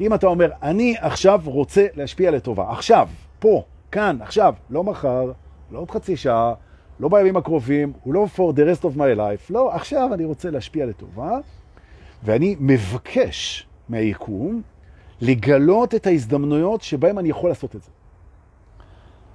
אם 0.00 0.14
אתה 0.14 0.26
אומר, 0.26 0.50
אני 0.62 0.94
עכשיו 0.98 1.40
רוצה 1.44 1.86
להשפיע 1.94 2.30
לטובה, 2.30 2.70
עכשיו, 2.70 3.08
פה, 3.38 3.62
כאן, 3.90 4.18
עכשיו, 4.22 4.54
לא 4.70 4.84
מחר, 4.84 5.32
לא 5.70 5.78
עוד 5.78 5.90
חצי 5.90 6.16
שעה, 6.16 6.54
לא 7.00 7.08
בימים 7.08 7.36
הקרובים, 7.36 7.92
הוא 8.02 8.14
לא 8.14 8.26
for 8.36 8.52
the 8.56 8.60
rest 8.60 8.84
of 8.84 8.96
my 8.96 9.16
life, 9.16 9.50
לא, 9.50 9.74
עכשיו 9.74 10.14
אני 10.14 10.24
רוצה 10.24 10.50
להשפיע 10.50 10.86
לטובה, 10.86 11.38
ואני 12.24 12.56
מבקש 12.60 13.66
מהיקום 13.88 14.62
לגלות 15.20 15.94
את 15.94 16.06
ההזדמנויות 16.06 16.82
שבהן 16.82 17.18
אני 17.18 17.28
יכול 17.28 17.50
לעשות 17.50 17.76
את 17.76 17.82
זה. 17.82 17.90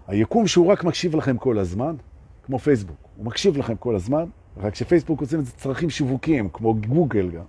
היקום 0.08 0.48
שהוא 0.48 0.68
רק 0.68 0.84
מקשיב 0.84 1.16
לכם 1.16 1.38
כל 1.38 1.60
הזמן, 1.60 1.96
כמו 2.44 2.60
פייסבוק, 2.60 2.98
הוא 3.18 3.26
מקשיב 3.26 3.58
לכם 3.58 3.76
כל 3.76 3.96
הזמן, 3.96 4.26
רק 4.58 4.76
שפייסבוק 4.76 5.22
עושים 5.22 5.40
את 5.40 5.46
זה 5.46 5.52
צרכים 5.52 5.90
שיווקיים, 5.90 6.50
כמו 6.50 6.76
גוגל 6.76 7.30
גם. 7.30 7.44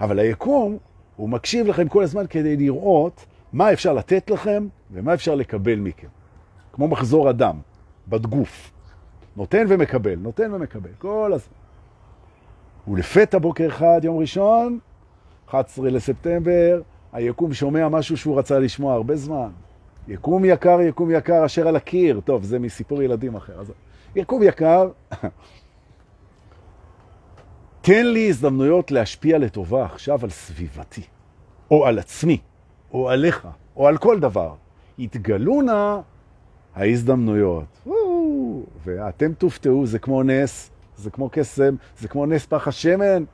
אבל 0.00 0.18
היקום, 0.18 0.78
הוא 1.16 1.28
מקשיב 1.28 1.66
לכם 1.66 1.88
כל 1.88 2.02
הזמן 2.02 2.26
כדי 2.30 2.56
לראות 2.56 3.26
מה 3.52 3.72
אפשר 3.72 3.92
לתת 3.92 4.30
לכם 4.30 4.66
ומה 4.90 5.14
אפשר 5.14 5.34
לקבל 5.34 5.74
מכם. 5.74 6.06
כמו 6.72 6.88
מחזור 6.88 7.30
אדם, 7.30 7.56
בדגוף. 8.08 8.72
נותן 9.36 9.64
ומקבל, 9.68 10.14
נותן 10.14 10.54
ומקבל, 10.54 10.90
כל 10.98 11.32
הזמן. 11.34 11.54
ולפתע 12.88 13.38
בוקר 13.38 13.66
אחד, 13.66 14.00
יום 14.02 14.18
ראשון, 14.18 14.78
11 15.46 15.90
לספטמבר, 15.90 16.80
היקום 17.12 17.54
שומע 17.54 17.88
משהו 17.88 18.16
שהוא 18.16 18.38
רצה 18.38 18.58
לשמוע 18.58 18.94
הרבה 18.94 19.16
זמן. 19.16 19.50
יקום 20.08 20.44
יקר, 20.44 20.80
יקום 20.80 21.10
יקר, 21.10 21.46
אשר 21.46 21.68
על 21.68 21.76
הקיר. 21.76 22.20
טוב, 22.24 22.44
זה 22.44 22.58
מסיפור 22.58 23.02
ילדים 23.02 23.34
אחר. 23.34 23.60
אז 23.60 23.72
יקום 24.16 24.42
יקר, 24.42 24.88
תן 27.80 28.06
לי 28.06 28.28
הזדמנויות 28.28 28.90
להשפיע 28.90 29.38
לטובה 29.38 29.84
עכשיו 29.84 30.18
על 30.22 30.30
סביבתי, 30.30 31.02
או 31.70 31.86
על 31.86 31.98
עצמי, 31.98 32.38
או 32.92 33.10
עליך, 33.10 33.48
או 33.76 33.88
על 33.88 33.98
כל 33.98 34.20
דבר. 34.20 34.54
התגלו 34.98 35.62
נא 35.62 36.00
ההזדמנויות. 36.74 37.86
ואתם 38.84 39.32
תופתעו, 39.32 39.86
זה 39.86 39.98
כמו 39.98 40.22
נס, 40.22 40.70
זה 40.96 41.10
כמו 41.10 41.28
קסם, 41.32 41.74
זה 41.98 42.08
כמו 42.08 42.26
נס 42.26 42.46
פח 42.46 42.68
השמן. 42.68 43.24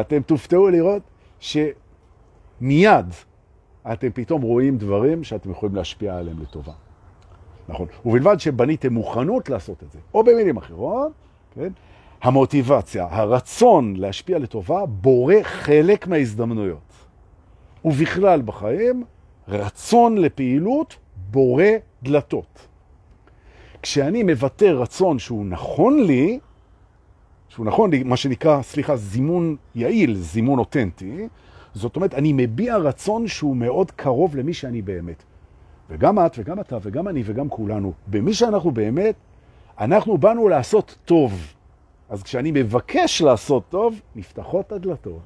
אתם 0.00 0.22
תופתעו 0.22 0.68
לראות 0.68 1.02
שמיד 1.40 3.06
אתם 3.92 4.08
פתאום 4.14 4.42
רואים 4.42 4.78
דברים 4.78 5.24
שאתם 5.24 5.50
יכולים 5.50 5.74
להשפיע 5.74 6.16
עליהם 6.16 6.40
לטובה. 6.42 6.72
נכון. 7.68 7.86
ובלבד 8.04 8.40
שבניתם 8.40 8.92
מוכנות 8.92 9.48
לעשות 9.48 9.82
את 9.82 9.92
זה. 9.92 9.98
או 10.14 10.24
במילים 10.24 10.56
אחרות, 10.56 11.12
כן? 11.54 11.68
המוטיבציה, 12.22 13.06
הרצון 13.10 13.96
להשפיע 13.96 14.38
לטובה, 14.38 14.86
בורא 14.86 15.34
חלק 15.42 16.06
מההזדמנויות. 16.06 16.92
ובכלל 17.84 18.42
בחיים, 18.42 19.04
רצון 19.48 20.18
לפעילות 20.18 20.96
בורא 21.30 21.64
דלתות. 22.02 22.68
כשאני 23.82 24.22
מבטא 24.22 24.64
רצון 24.64 25.18
שהוא 25.18 25.46
נכון 25.46 26.02
לי, 26.02 26.38
שהוא 27.48 27.66
נכון 27.66 27.90
לי, 27.90 28.02
מה 28.02 28.16
שנקרא, 28.16 28.62
סליחה, 28.62 28.96
זימון 28.96 29.56
יעיל, 29.74 30.14
זימון 30.14 30.58
אותנטי, 30.58 31.28
זאת 31.76 31.96
אומרת, 31.96 32.14
אני 32.14 32.32
מביע 32.32 32.76
רצון 32.76 33.28
שהוא 33.28 33.56
מאוד 33.56 33.90
קרוב 33.90 34.36
למי 34.36 34.54
שאני 34.54 34.82
באמת. 34.82 35.22
וגם 35.90 36.18
את, 36.18 36.38
וגם 36.38 36.60
אתה, 36.60 36.78
וגם 36.82 37.08
אני, 37.08 37.22
וגם 37.24 37.48
כולנו, 37.48 37.92
במי 38.06 38.34
שאנחנו 38.34 38.70
באמת, 38.70 39.14
אנחנו 39.78 40.18
באנו 40.18 40.48
לעשות 40.48 40.96
טוב. 41.04 41.54
אז 42.08 42.22
כשאני 42.22 42.50
מבקש 42.54 43.22
לעשות 43.22 43.62
טוב, 43.68 44.00
נפתחות 44.16 44.72
הדלתות. 44.72 45.20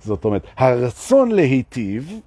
זאת 0.00 0.24
אומרת, 0.24 0.46
הרצון 0.56 1.30
להיטיב, 1.30 2.20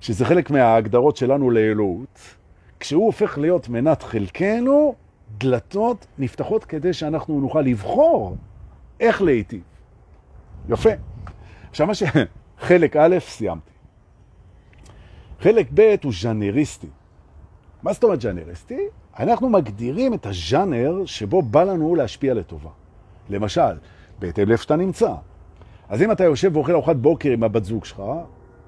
שזה 0.00 0.24
חלק 0.24 0.50
מההגדרות 0.50 1.16
שלנו 1.16 1.50
לאלוהות, 1.50 2.18
כשהוא 2.80 3.06
הופך 3.06 3.38
להיות 3.38 3.68
מנת 3.68 4.02
חלקנו, 4.02 4.94
דלתות 5.38 6.06
נפתחות 6.18 6.64
כדי 6.64 6.92
שאנחנו 6.92 7.40
נוכל 7.40 7.60
לבחור 7.60 8.36
איך 9.00 9.22
להיטיב. 9.22 9.62
יפה. 10.68 11.11
עכשיו 11.72 11.86
מה 11.86 11.94
ש... 11.94 12.02
חלק 12.58 12.96
א', 12.96 13.16
סיימתי. 13.18 13.70
חלק 15.40 15.66
ב' 15.74 15.94
הוא 16.04 16.12
ז'אנריסטי. 16.22 16.86
מה 17.82 17.92
זאת 17.92 18.04
אומרת 18.04 18.20
ז'אנריסטי? 18.20 18.80
אנחנו 19.18 19.50
מגדירים 19.50 20.14
את 20.14 20.26
הז'אנר 20.26 21.02
שבו 21.06 21.42
בא 21.42 21.64
לנו 21.64 21.94
להשפיע 21.94 22.34
לטובה. 22.34 22.70
למשל, 23.30 23.72
בהתאם 24.18 24.48
לאיפה 24.48 24.62
שאתה 24.62 24.76
נמצא. 24.76 25.14
אז 25.88 26.02
אם 26.02 26.12
אתה 26.12 26.24
יושב 26.24 26.56
ואוכל 26.56 26.72
ארוחת 26.72 26.96
בוקר 26.96 27.30
עם 27.30 27.42
הבת 27.42 27.64
זוג 27.64 27.84
שלך, 27.84 28.02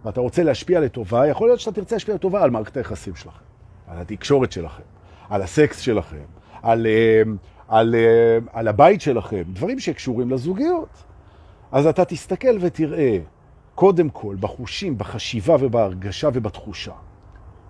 ואתה 0.05 0.21
רוצה 0.21 0.43
להשפיע 0.43 0.81
לטובה, 0.81 1.27
יכול 1.27 1.49
להיות 1.49 1.61
שאתה 1.61 1.73
תרצה 1.73 1.95
להשפיע 1.95 2.15
לטובה 2.15 2.43
על 2.43 2.51
מערכת 2.51 2.77
היחסים 2.77 3.15
שלכם, 3.15 3.45
על 3.87 3.99
התקשורת 3.99 4.53
שלכם, 4.53 4.83
על 5.31 5.43
הסקס 5.43 5.79
שלכם, 5.79 6.25
על, 6.63 6.87
אה, 6.87 7.23
על, 7.69 7.95
אה, 7.95 8.39
על 8.53 8.69
הבית 8.69 9.01
שלכם, 9.01 9.43
דברים 9.53 9.81
שקשורים 9.81 10.31
לזוגיות. 10.31 11.05
אז 11.75 11.87
אתה 11.87 12.05
תסתכל 12.05 12.57
ותראה, 12.61 13.19
קודם 13.75 14.09
כל, 14.09 14.37
בחושים, 14.41 14.99
בחשיבה 14.99 15.57
ובהרגשה 15.61 16.29
ובתחושה. 16.33 16.93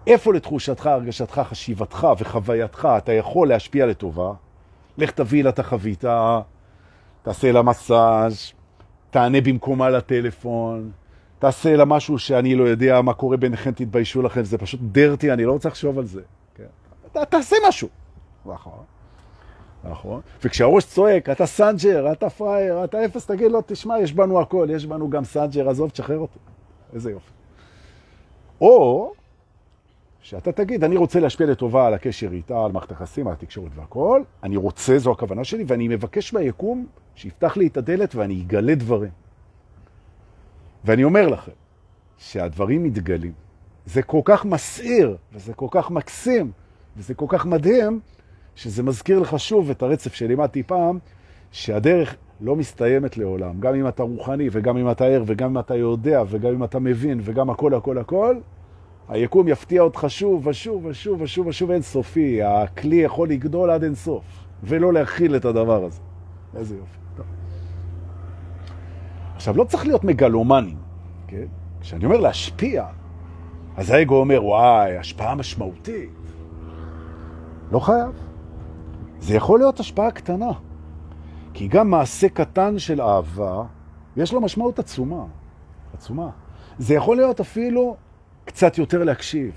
איפה 0.06 0.34
לתחושתך, 0.34 0.86
הרגשתך, 0.86 1.42
חשיבתך 1.48 2.06
וחווייתך 2.18 2.88
אתה 2.98 3.12
יכול 3.12 3.48
להשפיע 3.48 3.86
לטובה? 3.86 4.32
לך 4.98 5.10
תביא 5.10 5.44
לה 5.44 5.50
את 5.50 5.58
החביתה, 5.58 6.40
תעשה 7.22 7.52
לה 7.52 7.62
מסאז', 7.62 8.52
תענה 9.10 9.40
במקומה 9.40 9.90
לטלפון, 9.90 10.90
תעשה 11.38 11.76
לה 11.76 11.84
משהו 11.84 12.18
שאני 12.18 12.54
לא 12.54 12.64
יודע 12.64 13.00
מה 13.02 13.14
קורה 13.14 13.36
ביניכם, 13.36 13.70
תתביישו 13.70 14.22
לכם, 14.22 14.44
זה 14.44 14.58
פשוט 14.58 14.80
dirty, 14.80 15.32
אני 15.32 15.44
לא 15.44 15.52
רוצה 15.52 15.68
לחשוב 15.68 15.98
על 15.98 16.06
זה. 16.06 16.22
כן. 16.54 17.24
תעשה 17.24 17.56
משהו. 17.68 17.88
נכון. 18.46 18.93
נכון. 19.90 20.20
וכשהראש 20.44 20.84
צועק, 20.84 21.30
אתה 21.30 21.46
סנג'ר, 21.46 22.12
אתה 22.12 22.30
פרייר, 22.30 22.84
אתה 22.84 23.04
אפס, 23.04 23.26
תגיד 23.26 23.52
לו, 23.52 23.60
תשמע, 23.66 24.00
יש 24.00 24.12
בנו 24.12 24.40
הכל, 24.40 24.68
יש 24.70 24.86
בנו 24.86 25.10
גם 25.10 25.24
סנג'ר, 25.24 25.68
עזוב, 25.68 25.90
תשחרר 25.90 26.18
אותי. 26.18 26.38
איזה 26.94 27.10
יופי. 27.10 27.30
או 28.60 29.12
שאתה 30.20 30.52
תגיד, 30.52 30.84
אני 30.84 30.96
רוצה 30.96 31.20
להשפיע 31.20 31.46
לטובה 31.46 31.86
על 31.86 31.94
הקשר 31.94 32.32
איתה, 32.32 32.64
על 32.64 32.72
מערכת 32.72 32.90
היחסים, 32.90 33.26
על 33.26 33.32
התקשורת 33.32 33.70
והכל, 33.74 34.22
אני 34.42 34.56
רוצה, 34.56 34.98
זו 34.98 35.12
הכוונה 35.12 35.44
שלי, 35.44 35.64
ואני 35.66 35.88
מבקש 35.88 36.32
מהיקום 36.34 36.86
שיפתח 37.14 37.56
לי 37.56 37.66
את 37.66 37.76
הדלת 37.76 38.14
ואני 38.14 38.42
אגלה 38.42 38.74
דברים. 38.74 39.10
ואני 40.84 41.04
אומר 41.04 41.28
לכם 41.28 41.52
שהדברים 42.18 42.84
מתגלים. 42.84 43.32
זה 43.86 44.02
כל 44.02 44.20
כך 44.24 44.44
מסעיר, 44.44 45.16
וזה 45.32 45.54
כל 45.54 45.68
כך 45.70 45.90
מקסים, 45.90 46.52
וזה 46.96 47.14
כל 47.14 47.26
כך 47.28 47.46
מדהים, 47.46 48.00
שזה 48.56 48.82
מזכיר 48.82 49.18
לך 49.18 49.38
שוב 49.38 49.70
את 49.70 49.82
הרצף 49.82 50.14
שלימדתי 50.14 50.62
פעם, 50.62 50.98
שהדרך 51.50 52.16
לא 52.40 52.56
מסתיימת 52.56 53.16
לעולם. 53.16 53.60
גם 53.60 53.74
אם 53.74 53.88
אתה 53.88 54.02
רוחני, 54.02 54.48
וגם 54.52 54.76
אם 54.76 54.90
אתה 54.90 55.04
ער, 55.04 55.22
וגם 55.26 55.50
אם 55.50 55.58
אתה 55.58 55.74
יודע, 55.76 56.22
וגם 56.28 56.52
אם 56.52 56.64
אתה 56.64 56.78
מבין, 56.78 57.20
וגם 57.24 57.50
הכל, 57.50 57.74
הכל, 57.74 57.98
הכל, 57.98 58.36
היקום 59.08 59.48
יפתיע 59.48 59.82
אותך 59.82 60.04
שוב 60.08 60.46
ושוב 60.46 60.86
ושוב 60.86 61.20
ושוב 61.20 61.46
ושוב 61.46 61.70
אינסופי. 61.70 62.42
הכלי 62.42 62.96
יכול 62.96 63.28
לגדול 63.28 63.70
עד 63.70 63.82
אינסוף, 63.82 64.24
ולא 64.62 64.92
להכיל 64.92 65.36
את 65.36 65.44
הדבר 65.44 65.84
הזה. 65.84 66.00
איזה 66.56 66.76
יופי. 66.76 66.98
עכשיו, 69.34 69.56
לא 69.56 69.64
צריך 69.64 69.86
להיות 69.86 70.04
מגלומנים, 70.04 70.76
כן? 71.26 71.46
כשאני 71.80 72.04
אומר 72.04 72.16
להשפיע, 72.16 72.86
אז 73.76 73.90
האגו 73.90 74.16
אומר, 74.16 74.44
וואי, 74.44 74.96
השפעה 74.96 75.34
משמעותית. 75.34 76.10
לא 77.72 77.78
חייב. 77.80 78.23
זה 79.24 79.34
יכול 79.36 79.58
להיות 79.58 79.80
השפעה 79.80 80.10
קטנה, 80.10 80.50
כי 81.54 81.68
גם 81.68 81.90
מעשה 81.90 82.28
קטן 82.28 82.78
של 82.78 83.00
אהבה, 83.00 83.62
יש 84.16 84.32
לו 84.32 84.40
משמעות 84.40 84.78
עצומה. 84.78 85.24
עצומה. 85.94 86.30
זה 86.78 86.94
יכול 86.94 87.16
להיות 87.16 87.40
אפילו 87.40 87.96
קצת 88.44 88.78
יותר 88.78 89.04
להקשיב. 89.04 89.52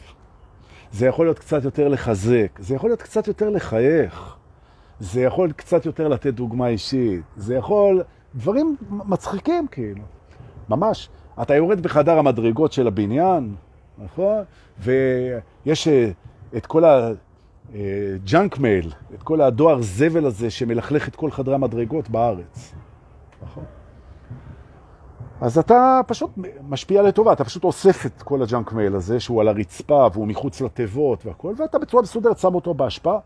זה 0.91 1.05
יכול 1.05 1.25
להיות 1.25 1.39
קצת 1.39 1.63
יותר 1.63 1.87
לחזק. 1.87 2.59
זה 2.59 2.75
יכול 2.75 2.89
להיות 2.89 3.01
קצת 3.01 3.27
יותר 3.27 3.49
לחייך. 3.49 4.37
זה 4.99 5.21
יכול 5.21 5.51
קצת 5.51 5.85
יותר 5.85 6.07
לתת 6.07 6.33
דוגמה 6.33 6.67
אישית, 6.67 7.21
זה 7.35 7.55
יכול, 7.55 8.03
דברים 8.35 8.75
מצחיקים 8.89 9.67
כאילו, 9.67 10.03
ממש. 10.69 11.09
אתה 11.41 11.55
יורד 11.55 11.81
בחדר 11.81 12.17
המדרגות 12.17 12.71
של 12.71 12.87
הבניין, 12.87 13.55
נכון? 13.97 14.43
ויש 14.79 15.87
אה, 15.87 16.09
את 16.57 16.65
כל 16.65 16.83
הג'אנק 17.73 18.57
מייל, 18.57 18.91
את 19.15 19.23
כל 19.23 19.41
הדואר 19.41 19.81
זבל 19.81 20.25
הזה 20.25 20.49
שמלכלך 20.49 21.07
את 21.07 21.15
כל 21.15 21.31
חדרי 21.31 21.55
המדרגות 21.55 22.09
בארץ, 22.09 22.73
נכון? 23.43 23.63
אז 25.41 25.57
אתה 25.57 25.99
פשוט 26.07 26.31
משפיע 26.69 27.01
לטובה, 27.01 27.33
אתה 27.33 27.43
פשוט 27.43 27.63
אוסף 27.63 28.05
את 28.05 28.21
כל 28.23 28.41
ה 28.41 28.48
junk 28.48 28.73
mail 28.73 28.95
הזה, 28.95 29.19
שהוא 29.19 29.41
על 29.41 29.47
הרצפה 29.47 30.07
והוא 30.13 30.27
מחוץ 30.27 30.61
לתיבות 30.61 31.25
והכל, 31.25 31.53
ואתה 31.57 31.79
בצורה 31.79 32.03
מסודרת 32.03 32.37
שם 32.39 32.55
אותו 32.55 32.73
בהשפעה, 32.73 33.19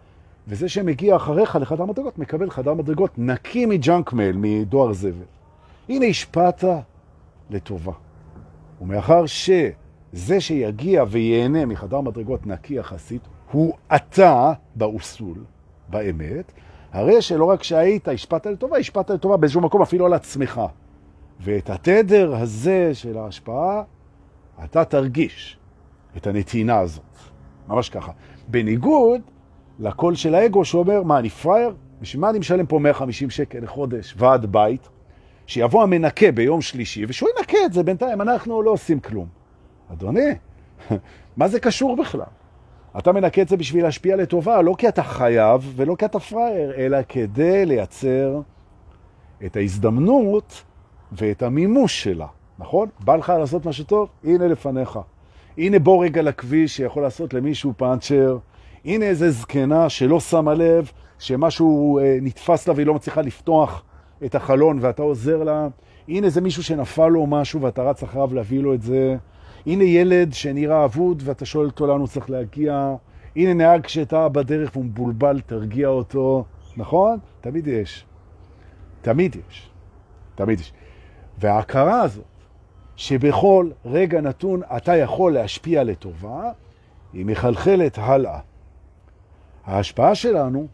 וזה 0.47 0.69
שמגיע 0.69 1.15
אחריך 1.15 1.55
לחדר 1.55 1.85
מדרגות, 1.85 2.19
מקבל 2.19 2.49
חדר 2.49 2.73
מדרגות 2.73 3.11
נקי 3.17 3.65
מ 3.65 3.75
junk 3.75 4.13
mail, 4.13 4.35
מדואר 4.39 4.93
זבל. 4.93 5.25
הנה 5.89 6.05
השפעת 6.05 6.63
לטובה. 7.49 7.93
ומאחר 8.81 9.25
שזה 9.25 10.39
שיגיע 10.39 11.03
ויהנה 11.09 11.65
מחדר 11.65 12.01
מדרגות 12.01 12.47
נקי 12.47 12.73
יחסית, 12.73 13.21
הוא 13.51 13.73
אתה 13.95 14.53
ב 14.75 14.82
oversoul, 14.82 15.37
באמת, 15.89 16.51
הרי 16.91 17.21
שלא 17.21 17.45
רק 17.45 17.63
שהיית, 17.63 18.07
השפעת 18.07 18.45
לטובה, 18.45 18.77
השפעת 18.77 19.09
לטובה 19.09 19.37
באיזשהו 19.37 19.61
מקום 19.61 19.81
אפילו 19.81 20.05
על 20.05 20.13
עצמך. 20.13 20.61
ואת 21.39 21.69
התדר 21.69 22.35
הזה 22.35 22.93
של 22.93 23.17
ההשפעה, 23.17 23.83
אתה 24.63 24.85
תרגיש 24.85 25.57
את 26.17 26.27
הנתינה 26.27 26.79
הזאת. 26.79 27.03
ממש 27.67 27.89
ככה. 27.89 28.11
בניגוד 28.47 29.21
לקול 29.79 30.15
של 30.15 30.35
האגו 30.35 30.65
שאומר, 30.65 31.03
מה, 31.03 31.19
אני 31.19 31.29
פרייר? 31.29 31.75
בשביל 32.01 32.21
מה 32.21 32.29
אני 32.29 32.39
משלם 32.39 32.65
פה 32.65 32.79
150 32.79 33.29
שקל 33.29 33.59
לחודש 33.59 34.13
ועד 34.17 34.45
בית? 34.45 34.89
שיבוא 35.47 35.83
המנקה 35.83 36.31
ביום 36.31 36.61
שלישי, 36.61 37.05
ושהוא 37.07 37.29
ינקה 37.37 37.57
את 37.65 37.73
זה 37.73 37.83
בינתיים, 37.83 38.21
אנחנו 38.21 38.61
לא 38.61 38.71
עושים 38.71 38.99
כלום. 38.99 39.27
אדוני, 39.93 40.35
מה 41.37 41.47
זה 41.47 41.59
קשור 41.59 41.95
בכלל? 41.95 42.40
אתה 42.97 43.11
מנקה 43.11 43.41
את 43.41 43.49
זה 43.49 43.57
בשביל 43.57 43.83
להשפיע 43.83 44.15
לטובה, 44.15 44.61
לא 44.61 44.75
כי 44.77 44.87
אתה 44.87 45.03
חייב 45.03 45.73
ולא 45.75 45.95
כי 45.95 46.05
אתה 46.05 46.19
פרייר, 46.19 46.73
אלא 46.77 46.97
כדי 47.09 47.65
לייצר 47.65 48.41
את 49.45 49.55
ההזדמנות 49.55 50.63
ואת 51.11 51.43
המימוש 51.43 52.03
שלה, 52.03 52.27
נכון? 52.59 52.89
בא 52.99 53.15
לך 53.15 53.33
לעשות 53.39 53.65
משהו 53.65 53.85
טוב? 53.85 54.09
הנה 54.23 54.47
לפניך. 54.47 54.99
הנה 55.57 55.79
בוא 55.79 56.05
רגע 56.05 56.21
לכביש 56.21 56.77
שיכול 56.77 57.03
לעשות 57.03 57.33
למישהו 57.33 57.73
פאנצ'ר. 57.77 58.37
הנה 58.85 59.05
איזה 59.05 59.31
זקנה 59.31 59.89
שלא 59.89 60.19
שמה 60.19 60.53
לב 60.53 60.91
שמשהו 61.19 61.99
אה, 61.99 62.17
נתפס 62.21 62.67
לה 62.67 62.73
והיא 62.73 62.87
לא 62.87 62.93
מצליחה 62.93 63.21
לפתוח 63.21 63.83
את 64.25 64.35
החלון 64.35 64.77
ואתה 64.81 65.01
עוזר 65.01 65.43
לה. 65.43 65.67
הנה 66.07 66.29
זה 66.29 66.41
מישהו 66.41 66.63
שנפל 66.63 67.07
לו 67.07 67.27
משהו 67.27 67.61
ואתה 67.61 67.83
רץ 67.83 68.03
אחריו 68.03 68.33
להביא 68.33 68.59
לו 68.59 68.73
את 68.73 68.81
זה. 68.81 69.17
הנה 69.65 69.83
ילד 69.83 70.33
שנראה 70.33 70.85
אבוד 70.85 71.23
ואתה 71.25 71.45
שואל 71.45 71.65
אותו 71.65 71.87
לאן 71.87 71.99
הוא 71.99 72.07
צריך 72.07 72.29
להגיע. 72.29 72.95
הנה 73.35 73.53
נהג 73.53 73.87
שאתה 73.87 74.29
בדרך 74.29 74.71
והוא 74.73 74.85
מבולבל, 74.85 75.39
תרגיע 75.39 75.87
אותו. 75.87 76.45
נכון? 76.77 77.19
תמיד 77.41 77.67
יש. 77.67 78.05
תמיד 79.01 79.35
יש. 79.49 79.69
תמיד 80.35 80.59
יש. 80.59 80.73
וההכרה 81.37 82.01
הזאת, 82.01 82.23
שבכל 82.95 83.69
רגע 83.85 84.21
נתון 84.21 84.61
אתה 84.77 84.95
יכול 84.95 85.33
להשפיע 85.33 85.83
לטובה, 85.83 86.51
היא 87.13 87.25
מחלחלת 87.25 87.97
הלאה. 87.97 88.39
ההשפעה 89.65 90.15
שלנו 90.15 90.67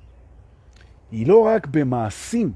היא 1.11 1.27
לא 1.27 1.45
רק 1.45 1.67
במעשים, 1.67 2.51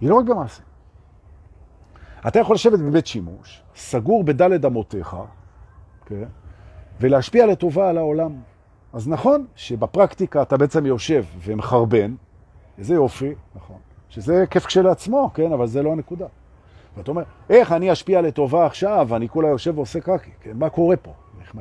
היא 0.00 0.08
לא 0.10 0.18
רק 0.18 0.24
במעשים. 0.24 0.63
אתה 2.28 2.38
יכול 2.38 2.54
לשבת 2.54 2.78
בבית 2.78 3.06
שימוש, 3.06 3.62
סגור 3.76 4.24
בדלת 4.24 4.64
אמותיך, 4.64 5.16
כן? 6.06 6.24
ולהשפיע 7.00 7.46
לטובה 7.46 7.88
על 7.90 7.98
העולם. 7.98 8.32
אז 8.92 9.08
נכון 9.08 9.46
שבפרקטיקה 9.56 10.42
אתה 10.42 10.56
בעצם 10.56 10.86
יושב 10.86 11.24
ומחרבן, 11.40 12.14
איזה 12.78 12.94
יופי, 12.94 13.34
נכון. 13.54 13.78
שזה 14.08 14.44
כיף 14.50 14.66
כשלעצמו, 14.66 15.30
כן, 15.34 15.52
אבל 15.52 15.66
זה 15.66 15.82
לא 15.82 15.92
הנקודה. 15.92 16.26
ואתה 16.96 17.10
אומר, 17.10 17.22
איך 17.50 17.72
אני 17.72 17.92
אשפיע 17.92 18.20
לטובה 18.20 18.66
עכשיו, 18.66 19.16
אני 19.16 19.28
כולה 19.28 19.48
יושב 19.48 19.78
ועושה 19.78 20.00
קקי, 20.00 20.30
כן, 20.40 20.52
מה 20.54 20.68
קורה 20.70 20.96
פה? 20.96 21.12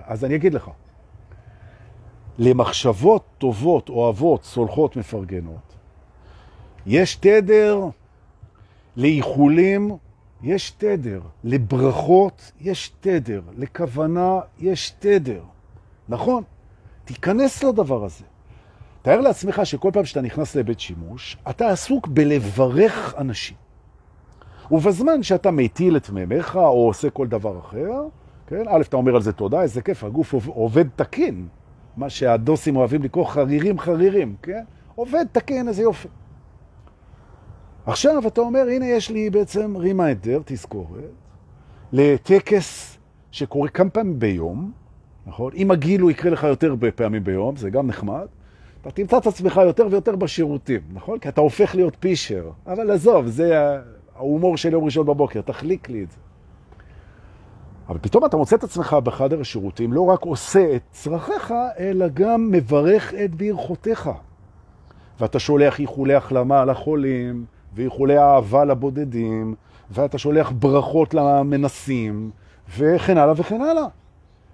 אז 0.06 0.26
אני 0.26 0.36
אגיד 0.36 0.54
לך, 0.54 0.70
למחשבות 2.38 3.24
טובות, 3.38 3.90
אוהבות, 3.90 4.44
סולחות, 4.44 4.98
מפרגנות, 4.98 5.76
יש 6.86 7.16
תדר 7.16 7.80
לאיחולים, 8.98 9.92
יש 10.44 10.72
תדר, 10.72 11.22
לברכות 11.44 12.52
יש 12.62 12.92
תדר, 13.00 13.42
לכוונה 13.58 14.40
יש 14.60 14.90
תדר. 15.00 15.42
נכון? 16.10 16.44
תיכנס 17.06 17.64
לדבר 17.64 18.06
הזה. 18.06 18.24
תאר 19.02 19.22
לעצמך 19.22 19.62
שכל 19.64 19.90
פעם 19.94 20.06
שאתה 20.06 20.22
נכנס 20.22 20.56
לבית 20.56 20.80
שימוש, 20.80 21.38
אתה 21.50 21.70
עסוק 21.70 22.08
בלברך 22.08 23.16
אנשים. 23.18 23.58
ובזמן 24.72 25.24
שאתה 25.24 25.52
מטיל 25.52 25.98
את 25.98 26.10
מימיך 26.10 26.56
או 26.56 26.88
עושה 26.88 27.10
כל 27.10 27.28
דבר 27.28 27.60
אחר, 27.60 27.92
כן? 28.48 28.64
א', 28.68 28.82
אתה 28.82 28.98
אומר 28.98 29.16
על 29.16 29.22
זה 29.22 29.34
תודה, 29.34 29.62
איזה 29.62 29.82
כיף, 29.82 30.04
הגוף 30.04 30.34
עובד 30.48 30.86
תקין. 30.96 31.48
מה 31.98 32.10
שהדוסים 32.10 32.76
אוהבים 32.76 33.04
לקרוא 33.04 33.26
חרירים 33.26 33.80
חרירים, 33.80 34.36
כן? 34.42 34.64
עובד 34.96 35.26
תקין, 35.32 35.68
איזה 35.68 35.82
יופי. 35.82 36.08
עכשיו 37.86 38.28
אתה 38.28 38.42
אומר, 38.42 38.66
הנה 38.72 38.86
יש 38.86 39.10
לי 39.10 39.30
בעצם 39.30 39.78
רימיידר, 39.78 40.40
תזכורת, 40.46 41.12
לטקס 41.92 42.98
שקורה 43.32 43.70
כמה 43.70 43.90
פעמים 43.90 44.20
ביום, 44.20 44.72
נכון? 45.26 45.54
אם 45.56 45.72
הגיל 45.72 46.02
הוא 46.02 46.12
יקרה 46.12 46.32
לך 46.32 46.44
יותר 46.44 46.76
פעמים 46.96 47.24
ביום, 47.24 47.56
זה 47.56 47.70
גם 47.70 47.88
נחמד. 47.88 48.26
אתה 48.82 48.92
תמצא 48.92 49.18
את 49.18 49.28
עצמך 49.28 49.62
יותר 49.66 49.88
ויותר 49.92 50.16
בשירותים, 50.16 50.82
נכון? 50.94 51.20
כי 51.20 51.30
אתה 51.30 51.42
הופך 51.42 51.76
להיות 51.76 51.98
פישר. 52.00 52.50
אבל 52.68 52.92
עזוב, 52.92 53.28
זה 53.28 53.78
ההומור 54.16 54.58
של 54.58 54.74
יום 54.74 54.84
ראשון 54.84 55.06
בבוקר, 55.06 55.42
תחליק 55.42 55.90
לי 55.90 56.04
את 56.04 56.12
זה. 56.12 56.18
אבל 57.90 58.00
פתאום 58.02 58.26
אתה 58.26 58.38
מוצא 58.38 58.56
את 58.56 58.64
עצמך 58.64 58.94
בחדר 59.04 59.42
השירותים, 59.42 59.94
לא 59.94 60.06
רק 60.06 60.22
עושה 60.22 60.76
את 60.76 60.82
צרכיך, 60.92 61.54
אלא 61.80 62.08
גם 62.14 62.52
מברך 62.52 63.14
את 63.14 63.36
ברכותיך. 63.36 64.10
ואתה 65.20 65.40
שולח 65.40 65.80
איחולי 65.80 66.14
החלמה 66.14 66.66
לחולים, 66.66 67.46
ואיחולי 67.76 68.18
אהבה 68.18 68.66
לבודדים, 68.66 69.56
ואתה 69.92 70.18
שולח 70.18 70.52
ברכות 70.52 71.14
למנסים, 71.14 72.32
וכן 72.78 73.18
הלאה 73.18 73.34
וכן 73.38 73.62
הלאה. 73.62 73.86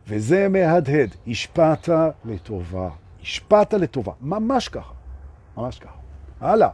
וזה 0.07 0.49
מהדהד, 0.49 1.15
השפעת 1.27 1.89
לטובה. 2.25 2.89
השפעת 3.21 3.73
לטובה, 3.73 4.13
ממש 4.21 4.69
ככה, 4.69 4.93
ממש 5.57 5.79
ככה. 5.79 5.97
הלאה. 6.41 6.69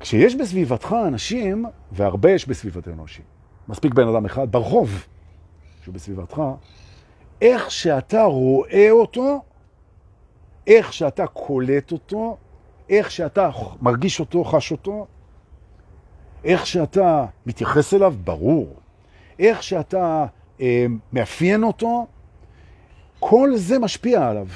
כשיש 0.00 0.34
בסביבתך 0.34 0.96
אנשים, 1.06 1.64
והרבה 1.92 2.30
יש 2.30 2.48
בסביבתנו 2.48 3.02
אנשים, 3.02 3.24
מספיק 3.68 3.94
בן 3.94 4.08
אדם 4.08 4.24
אחד 4.24 4.52
ברחוב 4.52 5.06
שהוא 5.82 5.94
בסביבתך, 5.94 6.42
איך 7.42 7.70
שאתה 7.70 8.22
רואה 8.22 8.90
אותו, 8.90 9.42
איך 10.66 10.92
שאתה 10.92 11.26
קולט 11.26 11.92
אותו, 11.92 12.36
איך 12.88 13.10
שאתה 13.10 13.50
מרגיש 13.80 14.20
אותו, 14.20 14.44
חש 14.44 14.72
אותו, 14.72 15.06
איך 16.44 16.66
שאתה 16.66 17.26
מתייחס 17.46 17.94
אליו, 17.94 18.14
ברור. 18.24 18.74
איך 19.38 19.62
שאתה 19.62 20.26
אה, 20.60 20.86
מאפיין 21.12 21.62
אותו, 21.62 22.06
כל 23.20 23.50
זה 23.56 23.78
משפיע 23.78 24.28
עליו. 24.28 24.46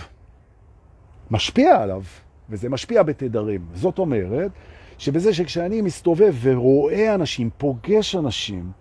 משפיע 1.30 1.82
עליו, 1.82 2.02
וזה 2.50 2.68
משפיע 2.68 3.02
בתדרים. 3.02 3.66
זאת 3.74 3.98
אומרת, 3.98 4.50
שבזה 4.98 5.34
שכשאני 5.34 5.82
מסתובב 5.82 6.34
ורואה 6.42 7.14
אנשים, 7.14 7.50
פוגש 7.58 8.16
אנשים, 8.16 8.72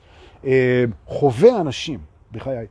אה, 0.46 0.84
חווה 1.06 1.62
אנשים 1.62 2.00
בחיי, 2.32 2.66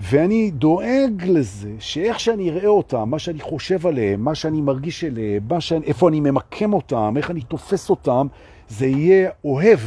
ואני 0.00 0.50
דואג 0.50 1.24
לזה 1.26 1.70
שאיך 1.78 2.20
שאני 2.20 2.50
אראה 2.50 2.66
אותם, 2.66 3.10
מה 3.10 3.18
שאני 3.18 3.40
חושב 3.40 3.86
עליהם, 3.86 4.24
מה 4.24 4.34
שאני 4.34 4.60
מרגיש 4.60 5.04
אליהם, 5.04 5.60
שאני, 5.60 5.86
איפה 5.86 6.08
אני 6.08 6.20
ממקם 6.20 6.72
אותם, 6.72 7.14
איך 7.16 7.30
אני 7.30 7.40
תופס 7.40 7.90
אותם, 7.90 8.26
זה 8.68 8.86
יהיה 8.86 9.30
אוהב. 9.44 9.80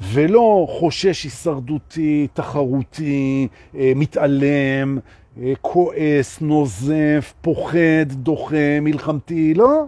ולא 0.00 0.66
חושש 0.70 1.24
הישרדותי, 1.24 2.28
תחרותי, 2.32 3.48
אה, 3.74 3.92
מתעלם, 3.96 4.98
אה, 5.42 5.52
כועס, 5.60 6.40
נוזף, 6.40 7.34
פוחד, 7.40 8.06
דוחה, 8.12 8.80
מלחמתי, 8.80 9.54
לא. 9.54 9.84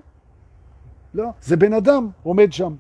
לא, 1.15 1.29
זה 1.43 1.57
בן 1.57 1.73
אדם 1.73 2.09
עומד 2.23 2.53
שם. 2.53 2.75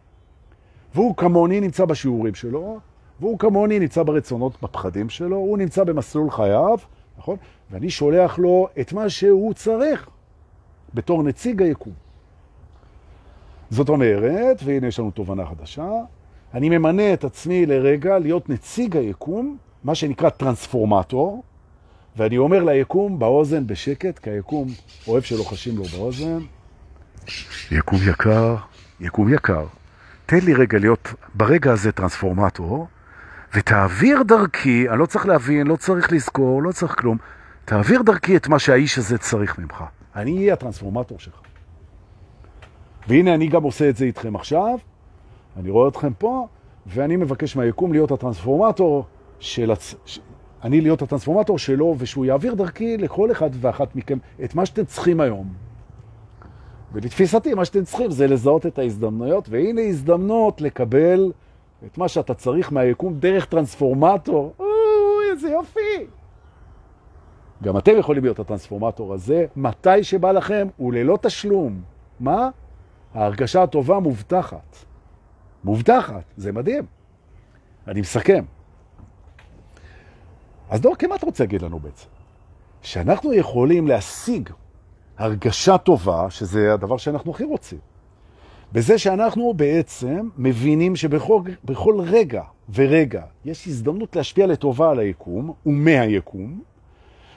והוא 0.94 1.16
כמוני 1.16 1.60
נמצא 1.60 1.84
בשיעורים 1.84 2.34
שלו, 2.34 2.78
והוא 3.20 3.38
כמוני 3.38 3.78
נמצא 3.78 4.02
ברצונות, 4.02 4.62
בפחדים 4.62 5.08
שלו, 5.08 5.36
הוא 5.36 5.58
נמצא 5.58 5.84
במסלול 5.84 6.30
חייו, 6.30 6.78
נכון? 7.18 7.36
ואני 7.70 7.90
שולח 7.90 8.38
לו 8.38 8.68
את 8.80 8.92
מה 8.92 9.08
שהוא 9.08 9.54
צריך 9.54 10.08
בתור 10.94 11.22
נציג 11.22 11.62
היקום. 11.62 11.92
זאת 13.70 13.88
אומרת, 13.88 14.60
והנה 14.64 14.86
יש 14.86 14.98
לנו 14.98 15.10
תובנה 15.10 15.46
חדשה, 15.46 15.90
אני 16.54 16.68
ממנה 16.68 17.12
את 17.12 17.24
עצמי 17.24 17.66
לרגע 17.66 18.18
להיות 18.18 18.48
נציג 18.48 18.96
היקום, 18.96 19.56
מה 19.84 19.94
שנקרא 19.94 20.30
טרנספורמטור, 20.30 21.42
ואני 22.16 22.38
אומר 22.38 22.64
ליקום 22.64 23.18
באוזן 23.18 23.66
בשקט, 23.66 24.18
כי 24.18 24.30
היקום 24.30 24.68
אוהב 25.08 25.22
שלוחשים 25.22 25.76
לו 25.76 25.84
באוזן, 25.84 26.38
יקום 27.70 27.98
יקר, 28.08 28.56
יקום 29.00 29.34
יקר, 29.34 29.66
תן 30.26 30.38
לי 30.38 30.54
רגע 30.54 30.78
להיות 30.78 31.14
ברגע 31.34 31.72
הזה 31.72 31.92
טרנספורמטור, 31.92 32.86
ותעביר 33.54 34.22
דרכי, 34.22 34.88
אני 34.88 34.98
לא 34.98 35.06
צריך 35.06 35.26
להבין, 35.26 35.66
לא 35.66 35.76
צריך 35.76 36.12
לזכור, 36.12 36.62
לא 36.62 36.72
צריך 36.72 37.00
כלום, 37.00 37.18
תעביר 37.64 38.02
דרכי 38.02 38.36
את 38.36 38.48
מה 38.48 38.58
שהאיש 38.58 38.98
הזה 38.98 39.18
צריך 39.18 39.58
ממך. 39.58 39.84
אני 40.16 40.36
אהיה 40.36 40.52
הטרנספורמטור 40.52 41.18
שלך. 41.18 41.40
והנה 43.08 43.34
אני 43.34 43.46
גם 43.46 43.62
עושה 43.62 43.88
את 43.88 43.96
זה 43.96 44.04
איתכם 44.04 44.36
עכשיו, 44.36 44.78
אני 45.56 45.70
רואה 45.70 45.88
אתכם 45.88 46.12
פה, 46.18 46.46
ואני 46.86 47.16
מבקש 47.16 47.56
מהיקום 47.56 47.92
להיות 47.92 48.10
הטרנספורמטור 48.10 49.04
של... 49.40 49.70
הצ... 49.70 49.94
אני 50.64 50.80
להיות 50.80 51.02
הטרנספורמטור 51.02 51.58
שלו, 51.58 51.94
ושהוא 51.98 52.24
יעביר 52.24 52.54
דרכי 52.54 52.96
לכל 52.96 53.32
אחד 53.32 53.50
ואחת 53.52 53.96
מכם 53.96 54.18
את 54.44 54.54
מה 54.54 54.66
שאתם 54.66 54.84
צריכים 54.84 55.20
היום. 55.20 55.52
ולתפיסתי, 56.92 57.54
מה 57.54 57.64
שאתם 57.64 57.84
צריכים 57.84 58.10
זה 58.10 58.26
לזהות 58.26 58.66
את 58.66 58.78
ההזדמנויות, 58.78 59.48
והנה 59.48 59.80
הזדמנות 59.80 60.60
לקבל 60.60 61.32
את 61.86 61.98
מה 61.98 62.08
שאתה 62.08 62.34
צריך 62.34 62.72
מהיקום 62.72 63.14
דרך 63.18 63.44
טרנספורמטור. 63.44 64.54
אוי, 64.58 65.30
איזה 65.30 65.50
יופי! 65.50 66.06
גם 67.62 67.78
אתם 67.78 67.92
יכולים 67.98 68.22
להיות 68.22 68.38
הטרנספורמטור 68.38 69.14
הזה, 69.14 69.46
מתי 69.56 70.04
שבא 70.04 70.32
לכם 70.32 70.68
וללא 70.80 71.18
תשלום. 71.22 71.82
מה? 72.20 72.48
ההרגשה 73.14 73.62
הטובה 73.62 73.98
מובטחת. 73.98 74.76
מובטחת, 75.64 76.24
זה 76.36 76.52
מדהים. 76.52 76.84
אני 77.88 78.00
מסכם. 78.00 78.44
אז 80.70 80.80
מה 81.06 81.14
אתה 81.14 81.26
רוצה 81.26 81.44
להגיד 81.44 81.62
לנו 81.62 81.78
בעצם? 81.78 82.08
שאנחנו 82.82 83.34
יכולים 83.34 83.88
להשיג 83.88 84.50
הרגשה 85.18 85.78
טובה, 85.78 86.30
שזה 86.30 86.74
הדבר 86.74 86.96
שאנחנו 86.96 87.30
הכי 87.30 87.44
רוצים, 87.44 87.78
בזה 88.74 88.98
שאנחנו 88.98 89.54
בעצם 89.54 90.28
מבינים 90.38 90.96
שבכל 90.96 92.00
רגע 92.00 92.42
ורגע 92.74 93.22
יש 93.44 93.66
הזדמנות 93.66 94.16
להשפיע 94.16 94.46
לטובה 94.46 94.90
על 94.90 94.98
היקום 94.98 95.52
ומהיקום, 95.66 96.62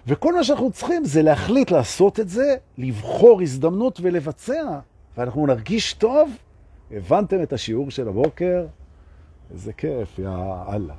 וכל 0.07 0.35
מה 0.35 0.43
שאנחנו 0.43 0.71
צריכים 0.71 1.05
זה 1.05 1.21
להחליט 1.21 1.71
לעשות 1.71 2.19
את 2.19 2.29
זה, 2.29 2.55
לבחור 2.77 3.41
הזדמנות 3.41 3.99
ולבצע, 4.01 4.79
ואנחנו 5.17 5.47
נרגיש 5.47 5.93
טוב. 5.93 6.29
הבנתם 6.91 7.43
את 7.43 7.53
השיעור 7.53 7.91
של 7.91 8.07
הבוקר? 8.07 8.65
איזה 9.51 9.73
כיף, 9.73 10.19
יא 10.19 10.29
אללה. 10.69 10.95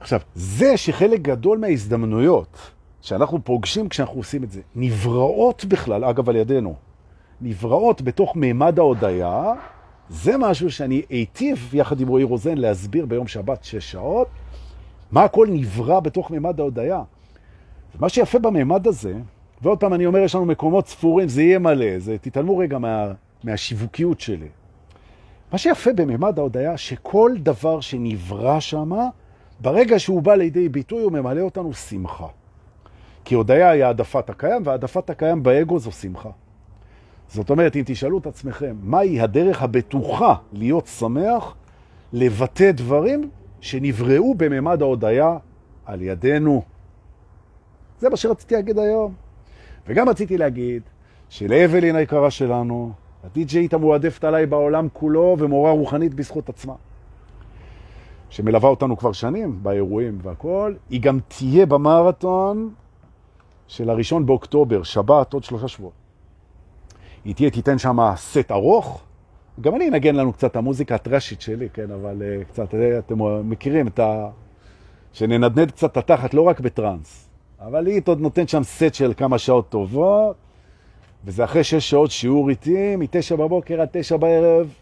עכשיו, 0.00 0.20
זה 0.34 0.76
שחלק 0.76 1.20
גדול 1.20 1.58
מההזדמנויות 1.58 2.58
שאנחנו 3.00 3.44
פוגשים 3.44 3.88
כשאנחנו 3.88 4.16
עושים 4.16 4.44
את 4.44 4.50
זה, 4.50 4.60
נבראות 4.74 5.64
בכלל, 5.64 6.04
אגב 6.04 6.28
על 6.28 6.36
ידינו, 6.36 6.87
נבראות 7.40 8.02
בתוך 8.02 8.36
מימד 8.36 8.78
ההודעה, 8.78 9.52
זה 10.08 10.38
משהו 10.38 10.70
שאני 10.70 11.02
היטיב 11.08 11.70
יחד 11.74 12.00
עם 12.00 12.08
רועי 12.08 12.24
רוזן 12.24 12.58
להסביר 12.58 13.06
ביום 13.06 13.26
שבת 13.26 13.64
שש 13.64 13.92
שעות, 13.92 14.28
מה 15.10 15.24
הכל 15.24 15.46
נברא 15.50 16.00
בתוך 16.00 16.30
מימד 16.30 16.60
ההודעה. 16.60 17.02
מה 18.00 18.08
שיפה 18.08 18.38
במימד 18.38 18.86
הזה, 18.86 19.14
ועוד 19.62 19.80
פעם 19.80 19.94
אני 19.94 20.06
אומר, 20.06 20.18
יש 20.18 20.34
לנו 20.34 20.44
מקומות 20.44 20.88
ספורים, 20.88 21.28
זה 21.28 21.42
יהיה 21.42 21.58
מלא, 21.58 21.98
זה, 21.98 22.18
תתעלמו 22.18 22.58
רגע 22.58 22.78
מה, 22.78 23.12
מהשיווקיות 23.44 24.20
שלי. 24.20 24.48
מה 25.52 25.58
שיפה 25.58 25.92
במימד 25.92 26.38
ההודעה, 26.38 26.76
שכל 26.76 27.32
דבר 27.38 27.80
שנברא 27.80 28.60
שם, 28.60 28.90
ברגע 29.60 29.98
שהוא 29.98 30.22
בא 30.22 30.34
לידי 30.34 30.68
ביטוי, 30.68 31.02
הוא 31.02 31.12
ממלא 31.12 31.40
אותנו 31.40 31.74
שמחה. 31.74 32.26
כי 33.24 33.34
הודעה 33.34 33.70
היא 33.70 33.84
העדפת 33.84 34.30
הקיים, 34.30 34.62
והעדפת 34.64 35.10
הקיים 35.10 35.42
באגו 35.42 35.78
זו 35.78 35.92
שמחה. 35.92 36.30
זאת 37.28 37.50
אומרת, 37.50 37.76
אם 37.76 37.82
תשאלו 37.86 38.18
את 38.18 38.26
עצמכם, 38.26 38.76
מהי 38.82 39.20
הדרך 39.20 39.62
הבטוחה 39.62 40.34
להיות 40.52 40.86
שמח, 40.86 41.54
לבטא 42.12 42.70
דברים 42.70 43.30
שנבראו 43.60 44.34
בממד 44.34 44.82
ההודעה 44.82 45.38
על 45.86 46.02
ידינו. 46.02 46.62
זה 47.98 48.08
מה 48.08 48.16
שרציתי 48.16 48.54
להגיד 48.54 48.78
היום. 48.78 49.14
וגם 49.86 50.08
רציתי 50.08 50.38
להגיד 50.38 50.82
שלאבלין 51.28 51.96
היקרה 51.96 52.30
שלנו, 52.30 52.92
הדי-ג'יית 53.24 53.74
המועדפת 53.74 54.24
עליי 54.24 54.46
בעולם 54.46 54.88
כולו 54.92 55.36
ומורה 55.38 55.70
רוחנית 55.70 56.14
בזכות 56.14 56.48
עצמה, 56.48 56.74
שמלווה 58.30 58.68
אותנו 58.70 58.96
כבר 58.96 59.12
שנים 59.12 59.58
באירועים 59.62 60.18
והכל, 60.22 60.74
היא 60.90 61.00
גם 61.00 61.18
תהיה 61.28 61.66
במרתון 61.66 62.70
של 63.66 63.90
הראשון 63.90 64.26
באוקטובר, 64.26 64.82
שבת, 64.82 65.32
עוד 65.32 65.44
שלושה 65.44 65.68
שבועות. 65.68 66.07
היא 67.28 67.34
תהיה, 67.34 67.50
תיתן 67.50 67.78
שם 67.78 67.98
סט 68.16 68.50
ארוך, 68.50 69.02
גם 69.60 69.76
אני 69.76 69.88
אנגן 69.88 70.14
לנו 70.14 70.32
קצת 70.32 70.56
המוזיקה 70.56 70.94
הטרשית 70.94 71.40
שלי, 71.40 71.68
כן, 71.72 71.90
אבל 71.90 72.22
אה, 72.22 72.44
קצת, 72.44 72.74
אה, 72.74 72.98
אתם 72.98 73.50
מכירים 73.50 73.86
את 73.86 73.98
ה... 73.98 74.28
שננדנד 75.12 75.70
קצת 75.70 75.92
את 75.92 75.96
התחת, 75.96 76.34
לא 76.34 76.42
רק 76.42 76.60
בטרנס, 76.60 77.28
אבל 77.60 77.86
היא 77.86 78.02
עוד 78.06 78.20
נותנת 78.20 78.48
שם 78.48 78.62
סט 78.62 78.94
של 78.94 79.12
כמה 79.16 79.38
שעות 79.38 79.68
טובות, 79.68 80.36
וזה 81.24 81.44
אחרי 81.44 81.64
שש 81.64 81.90
שעות 81.90 82.10
שיעור 82.10 82.50
איתי, 82.50 82.96
מתשע 82.96 83.36
בבוקר 83.36 83.80
עד 83.80 83.88
תשע 83.92 84.16
בערב. 84.16 84.74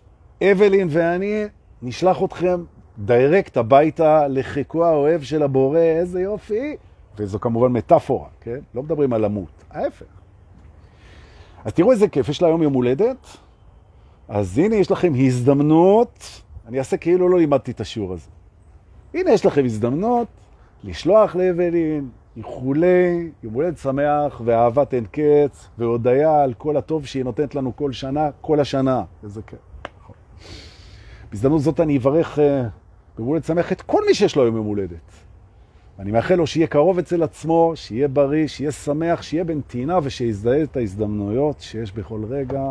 אבלין 0.43 0.89
ואני 0.91 1.45
נשלח 1.83 2.23
אתכם 2.25 2.65
direct 2.99 3.57
הביתה 3.57 4.29
לחיקו 4.29 4.85
האוהב 4.85 5.23
של 5.23 5.43
הבורא, 5.43 5.79
איזה 5.79 6.21
יופי. 6.21 6.77
וזו 7.19 7.41
כמובן 7.41 7.73
מטאפורה, 7.73 8.29
כן? 8.41 8.59
לא 8.75 8.83
מדברים 8.83 9.13
על 9.13 9.25
למות, 9.25 9.65
ההפך. 9.71 10.16
אז 11.67 11.73
תראו 11.73 11.93
איזה 11.93 12.09
כיף, 12.09 12.29
יש 12.29 12.43
לה 12.43 12.49
היום 12.49 12.63
יום 12.63 12.73
הולדת, 12.73 13.27
אז 14.29 14.59
הנה 14.59 14.77
יש 14.77 14.91
לכם 14.91 15.13
הזדמנות, 15.17 16.43
אני 16.67 16.79
אעשה 16.79 16.97
כאילו 16.97 17.29
לא 17.29 17.39
לימדתי 17.39 17.71
את 17.71 17.81
השיעור 17.81 18.13
הזה. 18.13 18.29
הנה 19.15 19.31
יש 19.31 19.47
לכם 19.47 19.65
הזדמנות 19.65 20.29
לשלוח 20.85 21.37
לאבלין 21.37 22.09
איחולי, 22.37 23.31
יום 23.43 23.55
הולדת 23.55 23.79
שמח 23.79 24.41
ואהבת 24.45 24.95
אין 24.95 25.05
קץ, 25.11 25.69
והודיה 25.79 26.43
על 26.43 26.55
כל 26.55 26.77
הטוב 26.77 27.07
שהיא 27.07 27.25
נותנת 27.25 27.55
לנו 27.55 27.77
כל 27.77 27.93
שנה, 27.93 28.31
כל 28.41 28.61
השנה. 28.61 29.03
איזה 29.25 29.43
כיף. 29.43 29.59
נכון. 30.03 30.17
בהזדמנות 31.31 31.61
זאת 31.61 31.81
אני 31.81 31.97
אברך 31.99 32.39
אה, 32.39 32.63
ביום 33.17 33.29
הולדת 33.29 33.45
שמח 33.45 33.73
את 33.73 33.83
כל 33.83 34.03
מי 34.07 34.15
שיש 34.15 34.37
לו 34.37 34.43
היום 34.43 34.57
יום 34.57 34.67
הולדת. 34.67 35.26
אני 35.99 36.11
מאחל 36.11 36.35
לו 36.35 36.47
שיהיה 36.47 36.67
קרוב 36.67 36.99
אצל 36.99 37.23
עצמו, 37.23 37.73
שיהיה 37.75 38.09
בריא, 38.09 38.47
שיהיה 38.47 38.73
שמח, 38.73 39.23
שיהיה 39.23 39.45
בנתינה 39.45 39.99
ושיזדהה 40.03 40.63
את 40.63 40.77
ההזדמנויות 40.77 41.61
שיש 41.61 41.93
בכל 41.93 42.25
רגע. 42.29 42.63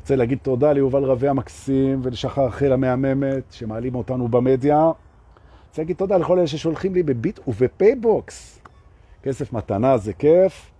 רוצה 0.00 0.16
להגיד 0.16 0.38
תודה 0.42 0.72
ליובל 0.72 1.04
רבי 1.04 1.28
המקסים 1.28 2.00
ולשחר 2.02 2.50
חיל 2.50 2.72
המהממת 2.72 3.42
שמעלים 3.50 3.94
אותנו 3.94 4.28
במדיה. 4.28 4.90
רוצה 5.68 5.82
להגיד 5.82 5.96
תודה 5.96 6.16
לכל 6.16 6.38
אלה 6.38 6.46
ששולחים 6.46 6.94
לי 6.94 7.02
בביט 7.02 7.40
ובפייבוקס. 7.48 8.60
כסף 9.22 9.52
מתנה 9.52 9.98
זה 9.98 10.12
כיף, 10.12 10.70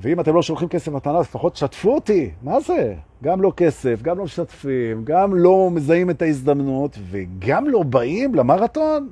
ואם 0.00 0.20
אתם 0.20 0.34
לא 0.34 0.42
שולחים 0.42 0.68
כסף 0.68 0.92
מתנה, 0.92 1.20
לפחות 1.20 1.56
שתפו 1.56 1.94
אותי. 1.94 2.30
מה 2.42 2.60
זה? 2.60 2.94
גם 3.22 3.42
לא 3.42 3.52
כסף, 3.56 4.02
גם 4.02 4.18
לא 4.18 4.24
משתפים, 4.24 5.04
גם 5.04 5.34
לא 5.34 5.68
מזהים 5.70 6.10
את 6.10 6.22
ההזדמנות, 6.22 6.98
וגם 7.10 7.68
לא 7.68 7.82
באים 7.82 8.34
למרתון? 8.34 9.10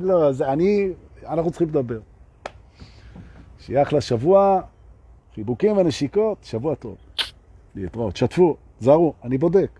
לא, 0.00 0.32
זה, 0.32 0.52
אני, 0.52 0.88
אנחנו 1.26 1.50
צריכים 1.50 1.68
לדבר. 1.68 1.98
שיהיה 3.58 3.82
אחלה 3.82 4.00
שבוע, 4.00 4.60
חיבוקים 5.34 5.76
ונשיקות, 5.76 6.38
שבוע 6.42 6.74
טוב. 6.74 6.96
להתראות. 7.74 8.16
שתפו, 8.16 8.56
זרו, 8.80 9.14
אני 9.24 9.38
בודק. 9.38 9.70